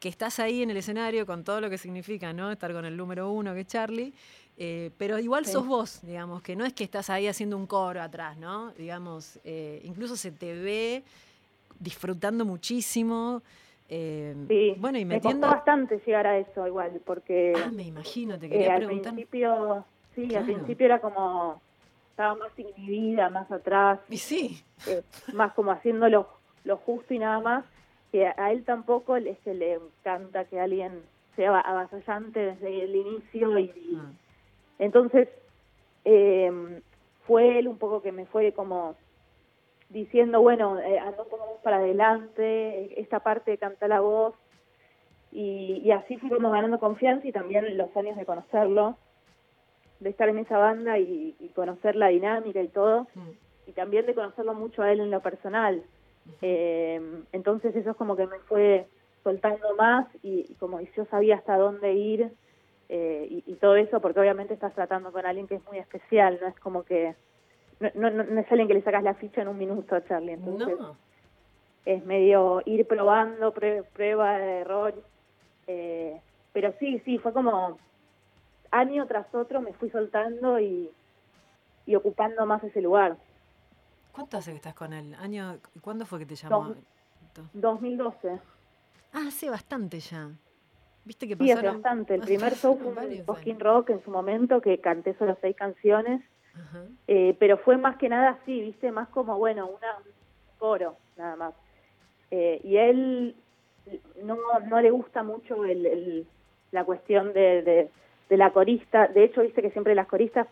que 0.00 0.08
estás 0.08 0.38
ahí 0.38 0.62
en 0.62 0.70
el 0.70 0.76
escenario 0.76 1.26
con 1.26 1.44
todo 1.44 1.60
lo 1.60 1.70
que 1.70 1.78
significa, 1.78 2.32
¿no? 2.32 2.50
Estar 2.50 2.72
con 2.72 2.84
el 2.84 2.96
número 2.96 3.30
uno 3.30 3.54
que 3.54 3.60
es 3.60 3.66
Charlie. 3.66 4.12
Eh, 4.60 4.90
pero 4.98 5.20
igual 5.20 5.46
sos 5.46 5.64
vos, 5.66 6.00
digamos, 6.02 6.42
que 6.42 6.56
no 6.56 6.64
es 6.64 6.72
que 6.72 6.82
estás 6.82 7.10
ahí 7.10 7.28
haciendo 7.28 7.56
un 7.56 7.66
coro 7.66 8.02
atrás, 8.02 8.36
¿no? 8.36 8.72
Digamos, 8.72 9.38
eh, 9.44 9.80
incluso 9.84 10.16
se 10.16 10.32
te 10.32 10.52
ve 10.52 11.04
disfrutando 11.78 12.44
muchísimo. 12.44 13.40
Eh, 13.88 14.34
sí, 14.48 14.74
bueno, 14.78 14.98
y 14.98 15.04
metiendo... 15.04 15.46
me 15.46 15.46
costó 15.46 15.56
bastante 15.56 16.02
llegar 16.04 16.26
a 16.26 16.38
eso 16.38 16.66
igual, 16.66 17.00
porque... 17.06 17.52
Ah, 17.56 17.70
me 17.72 17.84
imagino, 17.84 18.36
te 18.36 18.48
quería 18.48 18.76
preguntar. 18.76 19.10
Al 19.10 19.14
principio, 19.14 19.84
sí, 20.16 20.34
al 20.34 20.44
principio 20.44 20.86
era 20.86 21.00
como, 21.00 21.62
estaba 22.10 22.34
más 22.34 22.50
inhibida, 22.58 23.30
más 23.30 23.48
atrás. 23.52 24.00
Y 24.10 24.18
sí. 24.18 24.64
más 25.32 25.52
como 25.54 25.70
haciendo 25.70 26.08
lo, 26.08 26.76
justo 26.78 27.14
y 27.14 27.20
nada 27.20 27.38
más, 27.40 27.64
que 28.12 28.26
a 28.26 28.52
él 28.52 28.64
tampoco 28.64 29.14
que 29.14 29.54
le 29.54 29.74
encanta 29.74 30.44
que 30.44 30.60
alguien 30.60 31.02
sea 31.36 31.60
avasallante 31.60 32.40
desde 32.40 32.84
el 32.84 32.96
inicio 32.96 33.58
y... 33.58 33.72
Ah. 33.96 34.10
Entonces, 34.78 35.28
eh, 36.04 36.80
fue 37.26 37.58
él 37.58 37.68
un 37.68 37.78
poco 37.78 38.00
que 38.00 38.12
me 38.12 38.26
fue 38.26 38.52
como 38.52 38.96
diciendo, 39.88 40.40
bueno, 40.40 40.78
eh, 40.78 40.98
anda 40.98 41.22
un 41.22 41.28
poco 41.28 41.46
más 41.46 41.62
para 41.62 41.76
adelante, 41.76 43.00
esta 43.00 43.20
parte 43.20 43.50
de 43.52 43.58
cantar 43.58 43.88
la 43.88 44.00
voz, 44.00 44.34
y, 45.30 45.90
así 45.90 46.16
fuimos 46.16 46.52
ganando 46.52 46.78
confianza 46.78 47.26
y 47.26 47.32
también 47.32 47.76
los 47.76 47.94
años 47.96 48.16
de 48.16 48.24
conocerlo, 48.24 48.96
de 50.00 50.10
estar 50.10 50.28
en 50.28 50.38
esa 50.38 50.58
banda 50.58 50.98
y, 50.98 51.34
conocer 51.54 51.96
la 51.96 52.08
dinámica 52.08 52.62
y 52.62 52.68
todo, 52.68 53.06
mm. 53.14 53.68
y 53.68 53.72
también 53.72 54.06
de 54.06 54.14
conocerlo 54.14 54.54
mucho 54.54 54.82
a 54.82 54.92
él 54.92 55.00
en 55.00 55.10
lo 55.10 55.20
personal. 55.20 55.82
Eh, 56.42 57.00
entonces 57.32 57.74
eso 57.74 57.90
es 57.90 57.96
como 57.96 58.16
que 58.16 58.26
me 58.26 58.38
fue 58.40 58.86
soltando 59.24 59.74
más 59.76 60.06
y, 60.22 60.54
como 60.54 60.80
yo 60.80 61.04
sabía 61.06 61.36
hasta 61.36 61.56
dónde 61.56 61.94
ir 61.94 62.30
eh, 62.88 63.42
y, 63.46 63.54
todo 63.56 63.76
eso, 63.76 64.00
porque 64.00 64.20
obviamente 64.20 64.54
estás 64.54 64.74
tratando 64.74 65.12
con 65.12 65.26
alguien 65.26 65.46
que 65.46 65.56
es 65.56 65.64
muy 65.66 65.78
especial, 65.78 66.38
no 66.40 66.48
es 66.48 66.58
como 66.60 66.84
que 66.84 67.14
no, 67.80 67.90
no, 67.94 68.24
no 68.24 68.40
es 68.40 68.50
alguien 68.50 68.68
que 68.68 68.74
le 68.74 68.82
sacas 68.82 69.02
la 69.02 69.14
ficha 69.14 69.42
en 69.42 69.48
un 69.48 69.58
minuto 69.58 69.94
a 69.94 70.04
Charlie, 70.04 70.32
entonces 70.32 70.78
es 71.84 72.04
medio 72.04 72.62
ir 72.64 72.86
probando, 72.86 73.52
prueba, 73.52 74.38
de 74.38 74.60
error, 74.60 74.94
eh, 75.66 76.20
pero 76.52 76.72
sí, 76.78 77.00
sí, 77.04 77.18
fue 77.18 77.32
como 77.32 77.78
año 78.70 79.06
tras 79.06 79.32
otro 79.34 79.60
me 79.60 79.72
fui 79.74 79.90
soltando 79.90 80.58
y, 80.58 80.90
y 81.86 81.94
ocupando 81.94 82.46
más 82.46 82.62
ese 82.64 82.80
lugar. 82.80 83.16
¿Cuánto 84.18 84.36
hace 84.36 84.50
que 84.50 84.56
estás 84.56 84.74
con 84.74 84.92
él? 84.92 85.14
¿Año, 85.20 85.60
¿Cuándo 85.80 86.04
fue 86.04 86.18
que 86.18 86.26
te 86.26 86.34
llamó? 86.34 86.74
2012. 87.52 88.40
Ah, 89.12 89.26
hace 89.28 89.48
bastante 89.48 90.00
ya. 90.00 90.28
¿Viste 91.04 91.28
que 91.28 91.36
pasaron? 91.36 91.60
Sí, 91.60 91.66
hace 91.66 91.76
bastante. 91.76 92.14
El 92.16 92.20
primer 92.22 92.56
show 92.56 92.76
fue 92.76 93.52
un 93.52 93.60
Rock 93.60 93.90
en 93.90 94.02
su 94.02 94.10
momento, 94.10 94.60
que 94.60 94.80
canté 94.80 95.14
solo 95.18 95.38
seis 95.40 95.54
canciones. 95.54 96.20
Eh, 97.06 97.36
pero 97.38 97.58
fue 97.58 97.76
más 97.76 97.96
que 97.96 98.08
nada 98.08 98.30
así, 98.30 98.60
¿viste? 98.60 98.90
Más 98.90 99.08
como, 99.10 99.38
bueno, 99.38 99.68
una, 99.68 99.98
un 99.98 100.58
coro, 100.58 100.96
nada 101.16 101.36
más. 101.36 101.54
Eh, 102.32 102.60
y 102.64 102.76
él 102.76 103.36
no, 104.24 104.36
no 104.68 104.80
le 104.80 104.90
gusta 104.90 105.22
mucho 105.22 105.64
el, 105.64 106.26
la 106.72 106.84
cuestión 106.84 107.32
de, 107.34 107.88
de, 108.28 108.36
la 108.36 108.52
corista. 108.52 109.06
De 109.06 109.22
hecho, 109.22 109.42
viste 109.42 109.62
que 109.62 109.70
siempre 109.70 109.94
las 109.94 110.08
coristas 110.08 110.48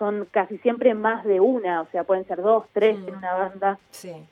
son 0.00 0.26
casi 0.32 0.58
siempre 0.58 0.94
más 0.94 1.24
de 1.24 1.38
una, 1.38 1.82
o 1.82 1.86
sea, 1.92 2.02
pueden 2.02 2.26
ser 2.26 2.42
dos, 2.42 2.64
tres 2.72 2.96
en 3.06 3.14
una 3.14 3.34
banda 3.34 3.78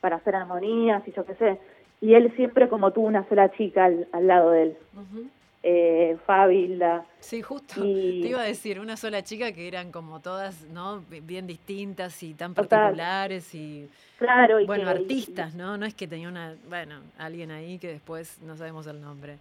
para 0.00 0.16
hacer 0.16 0.34
armonías 0.34 1.06
y 1.06 1.12
yo 1.12 1.24
qué 1.24 1.34
sé. 1.34 1.60
Y 2.00 2.14
él 2.14 2.32
siempre 2.34 2.68
como 2.68 2.90
tuvo 2.90 3.06
una 3.06 3.28
sola 3.28 3.52
chica 3.52 3.84
al, 3.84 4.08
al 4.12 4.26
lado 4.26 4.50
de 4.50 4.62
él 4.62 4.76
eh, 5.62 6.16
Fábila. 6.24 7.04
Sí, 7.20 7.42
justo. 7.42 7.82
Te 7.82 7.88
iba 7.88 8.40
a 8.40 8.44
decir, 8.44 8.80
una 8.80 8.96
sola 8.96 9.22
chica 9.22 9.52
que 9.52 9.66
eran 9.66 9.90
como 9.90 10.20
todas, 10.20 10.62
¿no? 10.72 11.02
Bien 11.22 11.46
distintas 11.46 12.22
y 12.22 12.34
tan 12.34 12.54
particulares 12.54 13.54
y. 13.54 13.88
Claro, 14.18 14.64
bueno, 14.66 14.88
artistas, 14.88 15.54
¿no? 15.54 15.76
No 15.76 15.86
es 15.86 15.94
que 15.94 16.08
tenía 16.08 16.28
una, 16.28 16.54
bueno, 16.68 17.00
alguien 17.18 17.50
ahí 17.50 17.78
que 17.78 17.88
después 17.88 18.40
no 18.42 18.56
sabemos 18.56 18.86
el 18.86 19.00
nombre. 19.00 19.38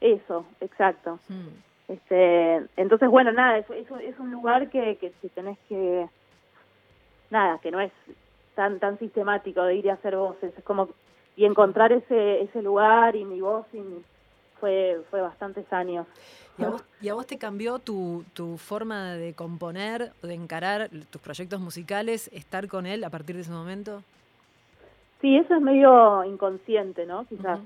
Eso, 0.00 0.46
exacto. 0.60 1.18
Hmm. 1.28 1.48
Este, 1.88 2.66
entonces, 2.76 3.08
bueno, 3.08 3.32
nada, 3.32 3.58
es 3.58 4.18
un 4.18 4.30
lugar 4.30 4.68
que, 4.68 4.96
que, 4.96 5.10
tenés 5.30 5.58
que, 5.68 6.06
nada, 7.30 7.58
que 7.58 7.70
no 7.70 7.80
es 7.80 7.92
tan 8.54 8.78
tan 8.78 8.98
sistemático 8.98 9.62
de 9.62 9.76
ir 9.76 9.86
y 9.86 9.90
hacer 9.90 10.16
voces, 10.16 10.52
es 10.56 10.64
como 10.64 10.90
y 11.36 11.44
encontrar 11.44 11.92
ese 11.92 12.42
ese 12.42 12.60
lugar 12.60 13.14
y 13.16 13.24
mi 13.24 13.40
voz 13.40 13.66
y 13.72 13.80
fue, 14.60 15.00
fue 15.10 15.20
bastantes 15.20 15.72
años. 15.72 16.06
¿Y 17.00 17.08
a, 17.08 17.14
vos, 17.14 17.26
te 17.26 17.38
cambió 17.38 17.78
tu, 17.78 18.24
tu 18.34 18.58
forma 18.58 19.14
de 19.14 19.32
componer, 19.34 20.12
de 20.22 20.34
encarar 20.34 20.90
tus 21.10 21.20
proyectos 21.22 21.60
musicales, 21.60 22.28
estar 22.32 22.66
con 22.66 22.84
él 22.84 23.04
a 23.04 23.10
partir 23.10 23.36
de 23.36 23.42
ese 23.42 23.52
momento? 23.52 24.02
Sí, 25.20 25.36
eso 25.36 25.54
es 25.54 25.60
medio 25.60 26.24
inconsciente, 26.24 27.06
¿no? 27.06 27.24
Quizás. 27.26 27.60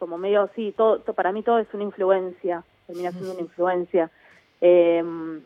Como 0.00 0.18
medio, 0.18 0.50
sí, 0.54 0.74
todo, 0.76 1.00
para 1.14 1.32
mí 1.32 1.42
todo 1.42 1.58
es 1.58 1.72
una 1.72 1.84
influencia, 1.84 2.64
termina 2.86 3.10
siendo 3.12 3.32
una 3.32 3.40
influencia. 3.40 4.10
Em, 4.60 5.42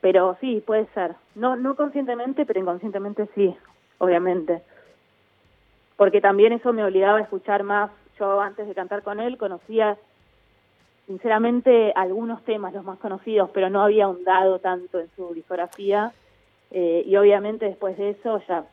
pero 0.00 0.36
sí, 0.40 0.62
puede 0.64 0.86
ser. 0.94 1.14
No, 1.34 1.56
no 1.56 1.74
conscientemente, 1.74 2.46
pero 2.46 2.60
inconscientemente 2.60 3.28
sí, 3.34 3.54
obviamente. 3.98 4.62
Porque 5.96 6.20
también 6.20 6.52
eso 6.52 6.72
me 6.72 6.84
obligaba 6.84 7.18
a 7.18 7.22
escuchar 7.22 7.64
más 7.64 7.90
yo 8.18 8.40
antes 8.40 8.66
de 8.66 8.74
cantar 8.74 9.02
con 9.02 9.20
él 9.20 9.38
conocía 9.38 9.96
sinceramente 11.06 11.92
algunos 11.96 12.44
temas, 12.44 12.74
los 12.74 12.84
más 12.84 12.98
conocidos, 12.98 13.50
pero 13.52 13.70
no 13.70 13.82
había 13.82 14.04
ahondado 14.04 14.58
tanto 14.58 15.00
en 15.00 15.08
su 15.16 15.32
discografía. 15.34 16.12
Eh, 16.70 17.02
y 17.06 17.16
obviamente 17.16 17.64
después 17.64 17.96
de 17.96 18.10
eso 18.10 18.42
ya 18.46 18.64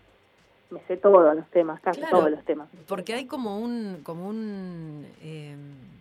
me 0.69 0.81
sé 0.81 0.97
todos 0.97 1.35
los 1.35 1.47
temas, 1.49 1.79
casi 1.79 2.01
todos 2.09 2.29
los 2.29 2.43
temas. 2.43 2.67
Porque 2.87 3.13
hay 3.13 3.25
como 3.25 3.59
un, 3.59 4.01
como 4.03 4.27
un 4.27 5.07
em, 5.21 5.94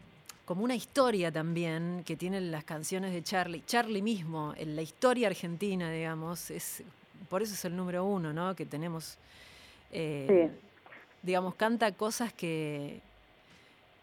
como 0.45 0.65
una 0.65 0.75
historia 0.75 1.33
también 1.33 2.03
que 2.05 2.17
tienen 2.17 2.51
las 2.51 2.65
canciones 2.65 3.13
de 3.13 3.23
Charlie. 3.23 3.63
Charlie 3.67 4.03
mismo, 4.03 4.53
en 4.57 4.77
la 4.77 4.83
historia 4.83 5.29
argentina, 5.29 5.91
digamos, 5.91 6.51
es 6.51 6.83
por 7.29 7.43
eso 7.43 7.55
es 7.55 7.65
el 7.65 7.75
número 7.75 8.05
uno, 8.05 8.33
¿no? 8.33 8.55
Que 8.55 8.67
tenemos, 8.67 9.17
eh, 9.91 10.51
digamos, 11.23 11.55
canta 11.55 11.93
cosas 11.93 12.33
que, 12.33 13.01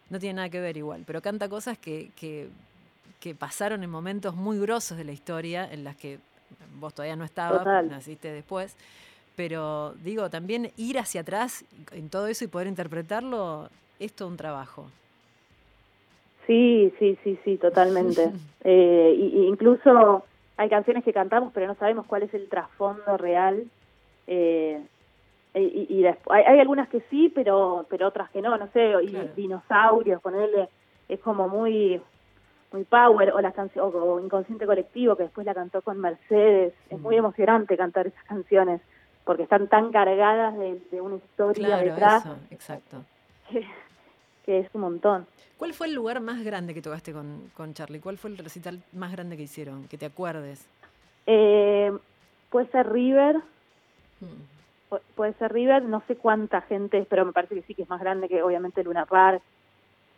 no 0.09 0.19
tiene 0.19 0.35
nada 0.35 0.49
que 0.49 0.59
ver 0.59 0.75
igual, 0.77 1.03
pero 1.05 1.21
canta 1.21 1.47
cosas 1.47 1.77
que, 1.77 2.11
que, 2.15 2.49
pasaron 3.35 3.83
en 3.83 3.89
momentos 3.89 4.35
muy 4.35 4.59
grosos 4.59 4.97
de 4.97 5.03
la 5.03 5.11
historia, 5.11 5.71
en 5.71 5.83
las 5.83 5.95
que 5.95 6.19
vos 6.79 6.93
todavía 6.93 7.15
no 7.15 7.23
estabas, 7.23 7.85
naciste 7.85 8.31
después. 8.31 8.75
Pero 9.35 9.93
digo, 10.03 10.29
también 10.29 10.71
ir 10.75 10.99
hacia 10.99 11.21
atrás 11.21 11.63
en 11.91 12.09
todo 12.09 12.27
eso 12.27 12.43
y 12.43 12.47
poder 12.47 12.67
interpretarlo 12.67 13.69
es 13.99 14.13
todo 14.13 14.27
un 14.27 14.37
trabajo. 14.37 14.89
Sí, 16.47 16.93
sí, 16.99 17.17
sí, 17.23 17.39
sí, 17.43 17.57
totalmente. 17.57 18.31
eh, 18.63 19.15
incluso 19.47 20.23
hay 20.57 20.69
canciones 20.69 21.03
que 21.03 21.13
cantamos, 21.13 21.51
pero 21.53 21.67
no 21.67 21.75
sabemos 21.75 22.05
cuál 22.05 22.23
es 22.23 22.33
el 22.33 22.49
trasfondo 22.49 23.17
real. 23.17 23.65
Eh, 24.27 24.81
y, 25.53 25.87
y 25.89 26.01
después, 26.01 26.45
hay, 26.47 26.59
algunas 26.59 26.87
que 26.87 27.01
sí, 27.09 27.29
pero 27.33 27.85
pero 27.89 28.07
otras 28.07 28.29
que 28.29 28.41
no, 28.41 28.57
no 28.57 28.67
sé, 28.67 28.93
y 29.03 29.11
dinosaurios, 29.35 30.21
ponerle, 30.21 30.69
es 31.09 31.19
como 31.19 31.49
muy 31.49 32.01
muy 32.71 32.83
power, 32.85 33.33
o 33.33 33.41
las 33.41 33.53
canciones, 33.53 33.93
o, 33.93 34.19
Inconsciente 34.19 34.65
Colectivo, 34.65 35.15
que 35.15 35.23
después 35.23 35.45
la 35.45 35.53
cantó 35.53 35.81
con 35.81 35.99
Mercedes, 35.99 36.73
es 36.89 36.99
muy 36.99 37.15
mm. 37.15 37.19
emocionante 37.19 37.77
cantar 37.77 38.07
esas 38.07 38.23
canciones, 38.23 38.81
porque 39.25 39.43
están 39.43 39.67
tan 39.67 39.91
cargadas 39.91 40.57
de, 40.57 41.01
una 41.01 41.17
historia 41.17 41.77
detrás. 41.77 42.23
exacto. 42.49 43.03
Que, 44.45 44.59
es 44.59 44.69
un 44.73 44.81
montón. 44.81 45.27
¿Cuál 45.57 45.73
fue 45.73 45.87
el 45.87 45.93
lugar 45.93 46.19
más 46.21 46.43
grande 46.43 46.73
que 46.73 46.81
tocaste 46.81 47.13
con, 47.13 47.51
con 47.55 47.73
Charlie? 47.73 47.99
¿Cuál 47.99 48.17
fue 48.17 48.31
el 48.31 48.37
recital 48.37 48.81
más 48.93 49.11
grande 49.11 49.37
que 49.37 49.43
hicieron? 49.43 49.87
Que 49.87 49.97
te 49.97 50.05
acuerdes. 50.05 50.67
Eh, 51.27 51.91
puede 52.49 52.67
ser 52.67 52.91
River. 52.91 53.37
Mm 54.19 54.51
puede 55.15 55.33
ser 55.33 55.53
River, 55.53 55.83
no 55.83 56.03
sé 56.07 56.15
cuánta 56.15 56.61
gente, 56.61 57.05
pero 57.09 57.25
me 57.25 57.31
parece 57.31 57.55
que 57.55 57.61
sí 57.63 57.73
que 57.73 57.83
es 57.83 57.89
más 57.89 58.01
grande 58.01 58.27
que 58.27 58.43
obviamente 58.43 58.83
Luna 58.83 59.05
Park. 59.05 59.41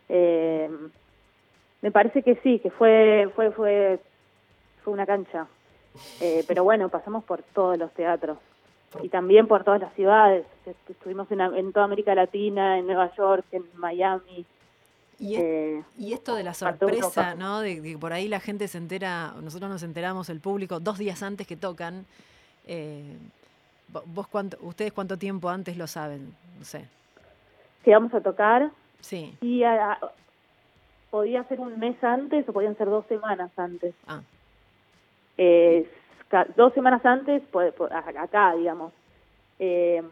Eh, 0.08 0.68
Me 1.82 1.90
parece 1.90 2.22
que 2.22 2.36
sí, 2.36 2.58
que 2.60 2.70
fue 2.70 3.30
fue 3.34 3.50
fue 3.52 4.00
fue 4.82 4.92
una 4.92 5.06
cancha. 5.06 5.46
Eh, 6.20 6.44
pero 6.48 6.64
bueno, 6.64 6.88
pasamos 6.88 7.24
por 7.24 7.42
todos 7.42 7.78
los 7.78 7.92
teatros 7.92 8.38
y 9.02 9.08
también 9.08 9.46
por 9.46 9.64
todas 9.64 9.80
las 9.80 9.92
ciudades. 9.94 10.46
Estuvimos 10.88 11.30
en, 11.30 11.40
en 11.40 11.72
toda 11.72 11.84
América 11.84 12.14
Latina, 12.14 12.78
en 12.78 12.86
Nueva 12.86 13.14
York, 13.16 13.44
en 13.52 13.64
Miami. 13.76 14.44
Y, 15.18 15.36
eh, 15.36 15.82
y, 15.98 16.12
esto 16.12 16.34
de 16.34 16.42
la 16.42 16.54
sorpresa, 16.54 17.34
¿no? 17.34 17.60
De, 17.60 17.80
que 17.80 17.98
por 17.98 18.12
ahí 18.12 18.28
la 18.28 18.40
gente 18.40 18.66
se 18.68 18.78
entera, 18.78 19.32
nosotros 19.42 19.70
nos 19.70 19.82
enteramos, 19.82 20.28
el 20.28 20.40
público, 20.40 20.80
dos 20.80 20.98
días 20.98 21.22
antes 21.22 21.46
que 21.46 21.56
tocan. 21.56 22.04
Eh, 22.66 23.16
¿Vos 24.06 24.26
cuánto, 24.26 24.56
ustedes 24.62 24.92
cuánto 24.92 25.16
tiempo 25.16 25.48
antes 25.48 25.76
lo 25.76 25.86
saben? 25.86 26.34
No 26.58 26.64
sé. 26.64 26.84
Que 27.84 27.92
vamos 27.92 28.12
a 28.14 28.20
tocar. 28.20 28.70
Sí. 29.00 29.36
Y 29.40 29.62
podía 31.10 31.44
ser 31.44 31.60
un 31.60 31.78
mes 31.78 32.02
antes 32.02 32.48
o 32.48 32.52
podían 32.52 32.76
ser 32.76 32.88
dos 32.88 33.06
semanas 33.06 33.50
antes. 33.56 33.94
Ah. 34.06 34.20
Eh, 35.36 35.88
dos 36.56 36.72
semanas 36.74 37.04
antes, 37.04 37.42
acá, 38.16 38.54
digamos. 38.54 38.92
Eh, 39.58 40.02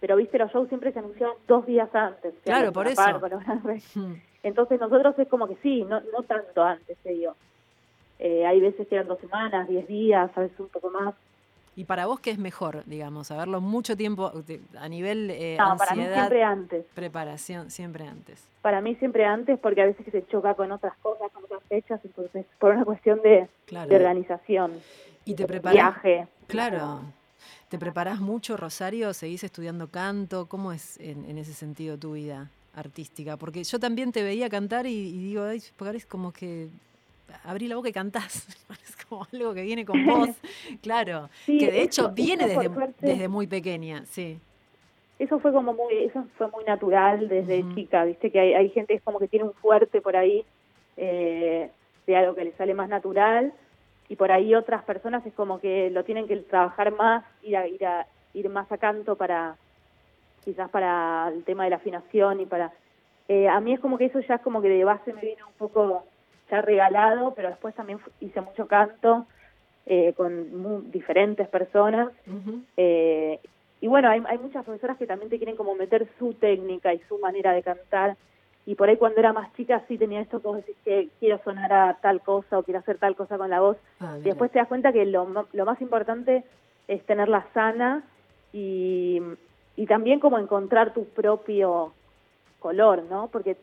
pero 0.00 0.16
viste, 0.16 0.38
los 0.38 0.52
shows 0.52 0.68
siempre 0.68 0.92
se 0.92 0.98
anunciaban 0.98 1.36
dos 1.46 1.66
días 1.66 1.92
antes. 1.94 2.34
Claro, 2.44 2.72
por 2.72 2.86
eso. 2.86 3.02
Hmm. 3.94 4.14
Entonces 4.42 4.80
nosotros 4.80 5.18
es 5.18 5.28
como 5.28 5.48
que 5.48 5.56
sí, 5.62 5.82
no, 5.82 6.00
no 6.12 6.22
tanto 6.22 6.62
antes, 6.62 6.96
se 7.02 7.12
dio. 7.14 7.34
Eh, 8.18 8.46
hay 8.46 8.60
veces 8.60 8.86
que 8.88 8.94
eran 8.94 9.08
dos 9.08 9.18
semanas, 9.18 9.68
diez 9.68 9.86
días, 9.88 10.30
a 10.34 10.40
veces 10.40 10.58
un 10.60 10.68
poco 10.68 10.90
más. 10.90 11.14
¿Y 11.74 11.84
para 11.84 12.06
vos 12.06 12.20
qué 12.20 12.30
es 12.30 12.38
mejor, 12.38 12.84
digamos, 12.86 13.26
saberlo 13.26 13.60
mucho 13.60 13.96
tiempo 13.96 14.32
a 14.78 14.88
nivel 14.88 15.30
eh, 15.30 15.56
no, 15.58 15.76
para 15.76 15.94
mí 15.94 16.06
siempre 16.06 16.42
antes. 16.42 16.86
Preparación, 16.94 17.70
siempre 17.70 18.06
antes. 18.06 18.48
Para 18.62 18.80
mí 18.80 18.94
siempre 18.94 19.26
antes 19.26 19.58
porque 19.58 19.82
a 19.82 19.86
veces 19.86 20.06
se 20.10 20.26
choca 20.26 20.54
con 20.54 20.72
otras 20.72 20.96
cosas, 20.98 21.30
con 21.32 21.44
otras 21.44 21.62
fechas, 21.64 22.00
entonces 22.02 22.46
por 22.58 22.72
una 22.72 22.86
cuestión 22.86 23.20
de, 23.20 23.46
de 23.68 23.96
organización. 23.96 24.72
Y 25.26 25.34
te 25.34 25.44
preparas. 25.46 25.74
Viaje. 25.74 26.28
Claro. 26.46 27.00
¿Te 27.68 27.78
preparas 27.78 28.20
mucho, 28.20 28.56
Rosario? 28.56 29.12
¿Seguís 29.12 29.42
estudiando 29.42 29.88
canto? 29.88 30.46
¿Cómo 30.46 30.72
es 30.72 30.98
en, 31.00 31.36
ese 31.36 31.52
sentido 31.52 31.98
tu 31.98 32.12
vida 32.12 32.48
artística? 32.74 33.36
Porque 33.36 33.64
yo 33.64 33.80
también 33.80 34.12
te 34.12 34.22
veía 34.22 34.48
cantar 34.48 34.86
y, 34.86 35.10
digo, 35.10 35.42
ay, 35.42 35.60
es 35.94 36.06
como 36.06 36.32
que 36.32 36.68
abrí 37.42 37.66
la 37.66 37.74
boca 37.74 37.88
y 37.88 37.92
cantás. 37.92 38.46
Es 38.86 39.04
como 39.04 39.26
algo 39.32 39.54
que 39.54 39.62
viene 39.62 39.84
con 39.84 40.04
vos. 40.04 40.30
claro. 40.82 41.28
que 41.44 41.70
de 41.70 41.82
hecho 41.82 42.10
viene 42.10 42.46
desde, 42.48 42.70
desde 43.00 43.28
muy 43.28 43.46
pequeña, 43.46 44.04
sí. 44.06 44.38
Eso 45.18 45.38
fue 45.38 45.52
como 45.52 45.72
muy, 45.74 46.04
eso 46.04 46.24
fue 46.36 46.48
muy 46.50 46.64
natural 46.64 47.28
desde 47.28 47.64
chica, 47.74 48.04
viste 48.04 48.30
que 48.30 48.40
hay, 48.40 48.54
hay 48.54 48.68
gente 48.70 48.94
que 48.94 48.98
es 48.98 49.02
como 49.02 49.18
que 49.18 49.28
tiene 49.28 49.46
un 49.46 49.54
fuerte 49.54 50.00
por 50.00 50.16
ahí 50.16 50.44
eh, 50.96 51.70
de 52.06 52.16
algo 52.16 52.34
que 52.34 52.44
le 52.44 52.52
sale 52.52 52.74
más 52.74 52.88
natural 52.88 53.52
y 54.08 54.16
por 54.16 54.30
ahí 54.30 54.54
otras 54.54 54.84
personas 54.84 55.24
es 55.26 55.34
como 55.34 55.60
que 55.60 55.90
lo 55.90 56.04
tienen 56.04 56.26
que 56.26 56.36
trabajar 56.36 56.92
más, 56.92 57.24
ir 57.42 57.56
a, 57.56 57.66
ir 57.66 57.84
a 57.86 58.06
ir 58.34 58.48
más 58.48 58.70
a 58.70 58.78
canto 58.78 59.16
para 59.16 59.56
quizás 60.44 60.70
para 60.70 61.28
el 61.28 61.42
tema 61.44 61.64
de 61.64 61.70
la 61.70 61.76
afinación 61.76 62.40
y 62.40 62.46
para 62.46 62.72
eh, 63.28 63.48
a 63.48 63.60
mí 63.60 63.72
es 63.72 63.80
como 63.80 63.98
que 63.98 64.04
eso 64.06 64.20
ya 64.20 64.36
es 64.36 64.40
como 64.42 64.62
que 64.62 64.68
de 64.68 64.84
base 64.84 65.12
me 65.12 65.20
viene 65.20 65.42
un 65.42 65.54
poco 65.54 66.04
ya 66.50 66.62
regalado, 66.62 67.34
pero 67.34 67.48
después 67.48 67.74
también 67.74 67.98
hice 68.20 68.40
mucho 68.40 68.68
canto 68.68 69.26
eh, 69.86 70.12
con 70.16 70.90
diferentes 70.92 71.48
personas. 71.48 72.08
eh, 72.76 73.40
y 73.80 73.88
bueno, 73.88 74.08
hay, 74.08 74.22
hay 74.26 74.38
muchas 74.38 74.64
profesoras 74.64 74.96
que 74.96 75.06
también 75.06 75.28
te 75.28 75.38
quieren 75.38 75.56
como 75.56 75.74
meter 75.74 76.06
su 76.18 76.34
técnica 76.34 76.94
y 76.94 77.00
su 77.08 77.18
manera 77.18 77.52
de 77.52 77.62
cantar 77.62 78.16
y 78.66 78.74
por 78.74 78.88
ahí 78.88 78.96
cuando 78.96 79.20
era 79.20 79.32
más 79.32 79.54
chica 79.54 79.84
sí 79.86 79.96
tenía 79.96 80.20
esto 80.20 80.42
como 80.42 80.56
decir 80.56 80.74
que 80.84 81.08
quiero 81.20 81.38
sonar 81.44 81.72
a 81.72 81.94
tal 82.02 82.20
cosa 82.20 82.58
o 82.58 82.64
quiero 82.64 82.80
hacer 82.80 82.98
tal 82.98 83.14
cosa 83.14 83.38
con 83.38 83.48
la 83.48 83.60
voz. 83.60 83.76
Ah, 84.00 84.16
y 84.18 84.24
después 84.24 84.50
te 84.50 84.58
das 84.58 84.66
cuenta 84.66 84.92
que 84.92 85.06
lo, 85.06 85.46
lo 85.52 85.64
más 85.64 85.80
importante 85.80 86.44
es 86.88 87.06
tenerla 87.06 87.46
sana 87.54 88.02
y, 88.52 89.22
y 89.76 89.86
también 89.86 90.18
como 90.18 90.38
encontrar 90.40 90.92
tu 90.92 91.04
propio 91.04 91.92
color, 92.58 93.04
¿no? 93.04 93.28
Porque 93.28 93.56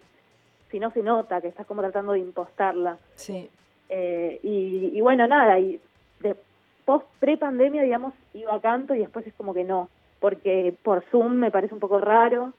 si 0.72 0.80
no 0.80 0.90
se 0.92 1.04
nota 1.04 1.42
que 1.42 1.50
estás 1.50 1.68
como 1.68 1.82
tratando 1.82 2.14
de 2.14 2.20
impostarla. 2.20 2.98
Sí. 3.16 3.50
Eh, 3.90 4.40
y, 4.42 4.92
y, 4.94 5.02
bueno, 5.02 5.28
nada, 5.28 5.60
y 5.60 5.82
de 6.22 6.36
post 6.86 7.06
pre-pandemia, 7.20 7.84
digamos, 7.84 8.14
iba 8.34 8.56
a 8.56 8.62
canto 8.62 8.96
y 8.96 9.00
después 9.00 9.28
es 9.28 9.34
como 9.34 9.54
que 9.54 9.66
no, 9.66 9.90
porque 10.22 10.74
por 10.82 11.04
Zoom 11.12 11.34
me 11.34 11.52
parece 11.52 11.74
un 11.74 11.82
poco 11.82 12.00
raro 12.00 12.54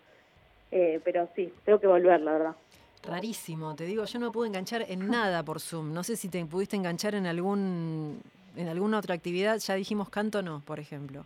eh, 0.75 1.01
pero 1.05 1.29
sí, 1.37 1.53
tengo 1.65 1.79
que 1.79 1.87
volver, 1.87 2.21
la 2.21 2.33
verdad. 2.33 2.57
Rarísimo, 3.05 3.77
te 3.77 3.85
digo, 3.85 4.05
yo 4.05 4.19
no 4.19 4.33
pude 4.33 4.49
enganchar 4.49 4.85
en 4.89 5.09
nada 5.09 5.45
por 5.45 5.61
Zoom. 5.61 5.93
No 5.93 6.03
sé 6.03 6.17
si 6.17 6.29
te 6.29 6.45
pudiste 6.45 6.75
enganchar 6.75 7.15
en 7.15 7.27
algún 7.27 8.21
en 8.57 8.69
alguna 8.69 8.99
otra 8.99 9.15
actividad. 9.15 9.59
Ya 9.59 9.75
dijimos 9.75 10.09
canto 10.09 10.43
no, 10.43 10.63
por 10.65 10.81
ejemplo. 10.81 11.25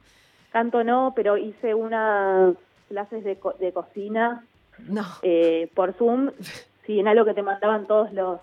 Canto 0.52 0.84
no, 0.84 1.14
pero 1.16 1.38
hice 1.38 1.74
unas 1.74 2.56
clases 2.88 3.24
de, 3.24 3.38
de 3.58 3.72
cocina 3.72 4.44
no. 4.86 5.06
Eh, 5.22 5.70
por 5.74 5.94
Zoom. 5.94 6.30
Sí, 6.88 6.98
en 6.98 7.06
algo 7.06 7.26
que 7.26 7.34
te 7.34 7.42
mandaban 7.42 7.86
todos 7.86 8.10
los 8.14 8.40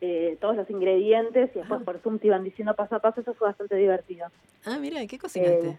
eh, 0.00 0.38
todos 0.40 0.56
los 0.56 0.70
ingredientes 0.70 1.50
y 1.54 1.58
después 1.58 1.82
ah. 1.82 1.84
por 1.84 1.98
Zoom 1.98 2.18
te 2.18 2.28
iban 2.28 2.42
diciendo 2.42 2.72
paso 2.72 2.96
a 2.96 3.00
paso. 3.00 3.20
Eso 3.20 3.34
fue 3.34 3.48
bastante 3.48 3.76
divertido. 3.76 4.28
Ah, 4.64 4.78
mira, 4.80 5.06
¿qué 5.06 5.18
cocinaste? 5.18 5.78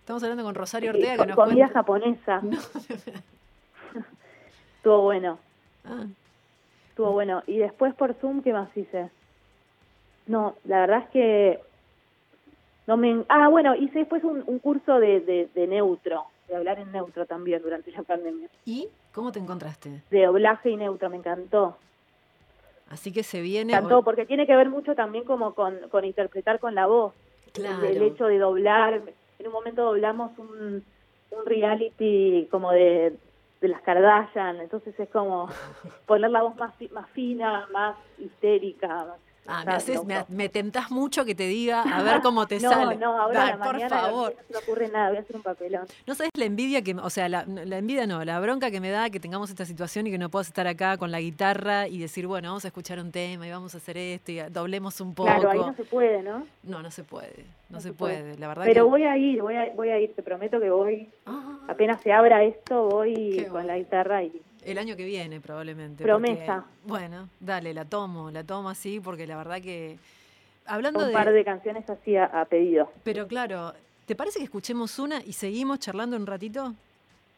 Estamos 0.00 0.22
hablando 0.22 0.44
con 0.44 0.54
Rosario 0.54 0.92
Ortega. 0.92 1.18
que 1.18 1.26
nos 1.26 1.36
comida 1.36 1.68
japonesa. 1.68 2.40
Estuvo 4.76 5.02
bueno. 5.02 5.38
Ah. 5.84 6.06
Estuvo 6.90 7.12
bueno. 7.12 7.42
Y 7.46 7.58
después 7.58 7.94
por 7.94 8.14
Zoom, 8.14 8.42
¿qué 8.42 8.52
más 8.52 8.74
hice? 8.76 9.10
No, 10.26 10.56
la 10.64 10.80
verdad 10.80 11.02
es 11.04 11.08
que 11.10 11.60
no 12.86 12.96
me... 12.96 13.24
Ah, 13.28 13.48
bueno, 13.48 13.74
hice 13.74 14.00
después 14.00 14.22
un, 14.24 14.42
curso 14.60 14.98
de, 14.98 15.48
de, 15.54 15.66
neutro, 15.66 16.24
de 16.48 16.56
hablar 16.56 16.78
en 16.78 16.92
neutro 16.92 17.26
también 17.26 17.62
durante 17.62 17.90
la 17.92 18.02
pandemia. 18.02 18.48
¿Y 18.64 18.88
cómo 19.12 19.32
te 19.32 19.38
encontraste? 19.38 20.02
De 20.10 20.24
doblaje 20.24 20.70
y 20.70 20.76
neutro, 20.76 21.10
me 21.10 21.16
encantó. 21.16 21.76
Así 22.88 23.12
que 23.12 23.22
se 23.22 23.40
viene... 23.40 23.72
Me 23.72 23.78
encantó, 23.78 24.02
porque 24.02 24.26
tiene 24.26 24.46
que 24.46 24.56
ver 24.56 24.68
mucho 24.68 24.94
también 24.94 25.24
como 25.24 25.54
con, 25.54 25.76
con 25.90 26.04
interpretar 26.04 26.60
con 26.60 26.74
la 26.74 26.86
voz. 26.86 27.12
Claro. 27.52 27.84
El, 27.84 28.02
hecho 28.02 28.26
de 28.26 28.38
doblar. 28.38 29.02
En 29.38 29.46
un 29.46 29.52
momento 29.52 29.84
doblamos 29.84 30.38
un, 30.38 30.84
un 31.30 31.46
reality 31.46 32.46
como 32.50 32.70
de, 32.70 33.16
de 33.60 33.68
las 33.68 33.80
Kardashian, 33.82 34.60
entonces 34.60 34.98
es 34.98 35.08
como 35.10 35.48
poner 36.06 36.30
la 36.30 36.42
voz 36.42 36.56
más, 36.56 36.74
más 36.92 37.08
fina, 37.10 37.66
más 37.72 37.96
histérica, 38.18 39.16
Ah, 39.48 39.62
me, 39.64 39.72
haces, 39.72 40.00
me, 40.28 40.48
tentás 40.48 40.90
mucho 40.90 41.24
que 41.24 41.34
te 41.34 41.46
diga 41.46 41.82
a 41.82 42.02
ver 42.02 42.20
cómo 42.22 42.46
te 42.46 42.58
sale. 42.58 42.96
No, 42.96 43.20
ahora 43.20 43.58
por 43.58 43.80
favor. 43.88 44.34
no 44.34 44.42
se 44.42 44.52
me 44.52 44.58
ocurre 44.58 44.88
nada, 44.88 45.08
voy 45.10 45.18
a 45.18 45.20
hacer 45.20 45.36
un 45.36 45.42
papelón. 45.42 45.86
No 46.06 46.14
sabes 46.14 46.32
la 46.36 46.44
envidia 46.44 46.82
que, 46.82 46.94
o 46.94 47.10
sea, 47.10 47.28
la, 47.28 47.42
envidia 47.42 48.06
no, 48.06 48.24
la 48.24 48.40
bronca 48.40 48.70
que 48.70 48.80
me 48.80 48.90
da 48.90 49.10
que 49.10 49.20
tengamos 49.20 49.50
esta 49.50 49.64
situación 49.64 50.06
y 50.06 50.10
que 50.10 50.18
no 50.18 50.30
puedas 50.30 50.48
estar 50.48 50.66
acá 50.66 50.96
con 50.96 51.10
la 51.10 51.20
guitarra 51.20 51.88
y 51.88 51.98
decir, 51.98 52.26
bueno, 52.26 52.48
vamos 52.48 52.64
a 52.64 52.68
escuchar 52.68 52.98
un 52.98 53.12
tema 53.12 53.46
y 53.46 53.50
vamos 53.50 53.74
a 53.74 53.78
hacer 53.78 53.96
esto 53.96 54.32
y 54.32 54.40
doblemos 54.50 55.00
un 55.00 55.14
poco. 55.14 55.28
Claro, 55.28 55.50
ahí 55.50 55.58
no 55.58 55.74
se 55.74 55.84
puede, 55.84 56.22
¿no? 56.22 56.46
No, 56.62 56.82
no 56.82 56.90
se 56.90 57.04
puede, 57.04 57.46
no, 57.70 57.80
se, 57.80 57.92
puede. 57.92 58.36
la 58.38 58.48
verdad. 58.48 58.64
Pero 58.64 58.88
voy 58.88 59.04
a 59.04 59.16
ir, 59.16 59.40
voy 59.40 59.54
a, 59.54 59.72
voy 59.74 59.90
a 59.90 59.98
ir, 60.00 60.14
te 60.14 60.22
prometo 60.22 60.58
que 60.58 60.70
voy. 60.70 61.08
Ah. 61.24 61.55
Apenas 61.68 62.00
se 62.00 62.12
abra 62.12 62.44
esto, 62.44 62.88
voy 62.88 63.46
con 63.50 63.66
la 63.66 63.76
guitarra 63.78 64.22
y 64.22 64.42
el 64.66 64.78
año 64.78 64.96
que 64.96 65.04
viene, 65.04 65.40
probablemente. 65.40 66.02
Promesa. 66.02 66.64
bueno, 66.84 67.28
dale, 67.38 67.72
la 67.72 67.84
tomo, 67.84 68.32
la 68.32 68.42
tomo 68.42 68.68
así, 68.68 68.98
porque 68.98 69.26
la 69.26 69.36
verdad 69.36 69.62
que. 69.62 69.96
Hablando 70.66 71.06
Un 71.06 71.12
par 71.12 71.32
de 71.32 71.44
canciones 71.44 71.88
así 71.88 72.16
a, 72.16 72.44
pedido. 72.46 72.90
Pero 73.04 73.28
claro, 73.28 73.72
¿te 74.06 74.16
parece 74.16 74.40
que 74.40 74.44
escuchemos 74.44 74.98
una 74.98 75.22
y 75.22 75.34
seguimos 75.34 75.78
charlando 75.78 76.16
un 76.16 76.26
ratito? 76.26 76.74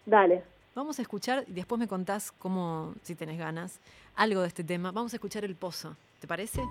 Dale. 0.07 0.43
Vamos 0.75 0.99
a 0.99 1.03
escuchar 1.03 1.45
y 1.47 1.53
después 1.53 1.79
me 1.79 1.87
contás 1.87 2.33
cómo, 2.33 2.95
si 3.03 3.14
tenés 3.14 3.38
ganas, 3.38 3.79
algo 4.17 4.41
de 4.41 4.49
este 4.49 4.64
tema. 4.64 4.91
Vamos 4.93 5.12
a 5.12 5.17
escuchar 5.17 5.45
El 5.45 5.55
Pozo. 5.55 5.95
¿Te 6.21 6.27
parece? 6.27 6.62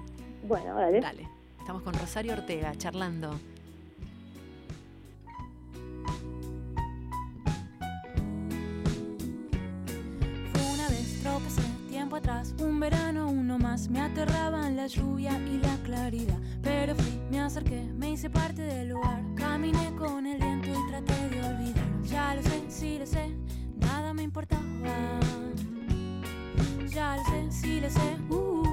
Bueno, 0.41 0.73
dale. 0.73 0.99
Dale. 0.99 1.27
Estamos 1.59 1.83
con 1.83 1.93
Rosario 1.93 2.33
Ortega 2.33 2.73
charlando. 2.75 3.37
Me 13.89 14.01
aterraban 14.01 14.75
la 14.75 14.87
lluvia 14.87 15.37
y 15.47 15.59
la 15.59 15.77
claridad. 15.83 16.37
Pero 16.63 16.95
fui, 16.95 17.19
me 17.29 17.39
acerqué, 17.39 17.83
me 17.95 18.11
hice 18.11 18.27
parte 18.27 18.63
del 18.63 18.89
lugar. 18.89 19.21
Caminé 19.35 19.93
con 19.95 20.25
el 20.25 20.39
viento 20.39 20.67
y 20.69 20.89
traté 20.89 21.29
de 21.29 21.47
olvidar. 21.47 22.03
Ya 22.03 22.33
lo 22.35 22.41
sé, 22.41 22.63
sí 22.69 22.97
lo 22.97 23.05
sé, 23.05 23.29
nada 23.75 24.13
me 24.13 24.23
importaba. 24.23 24.63
Ya 26.87 27.17
lo 27.17 27.23
sé, 27.25 27.51
sí 27.51 27.79
lo 27.79 27.89
sé, 27.89 28.17
uh, 28.29 28.63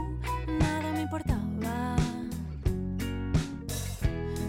nada 0.59 0.93
me 0.93 1.03
importaba. 1.03 1.97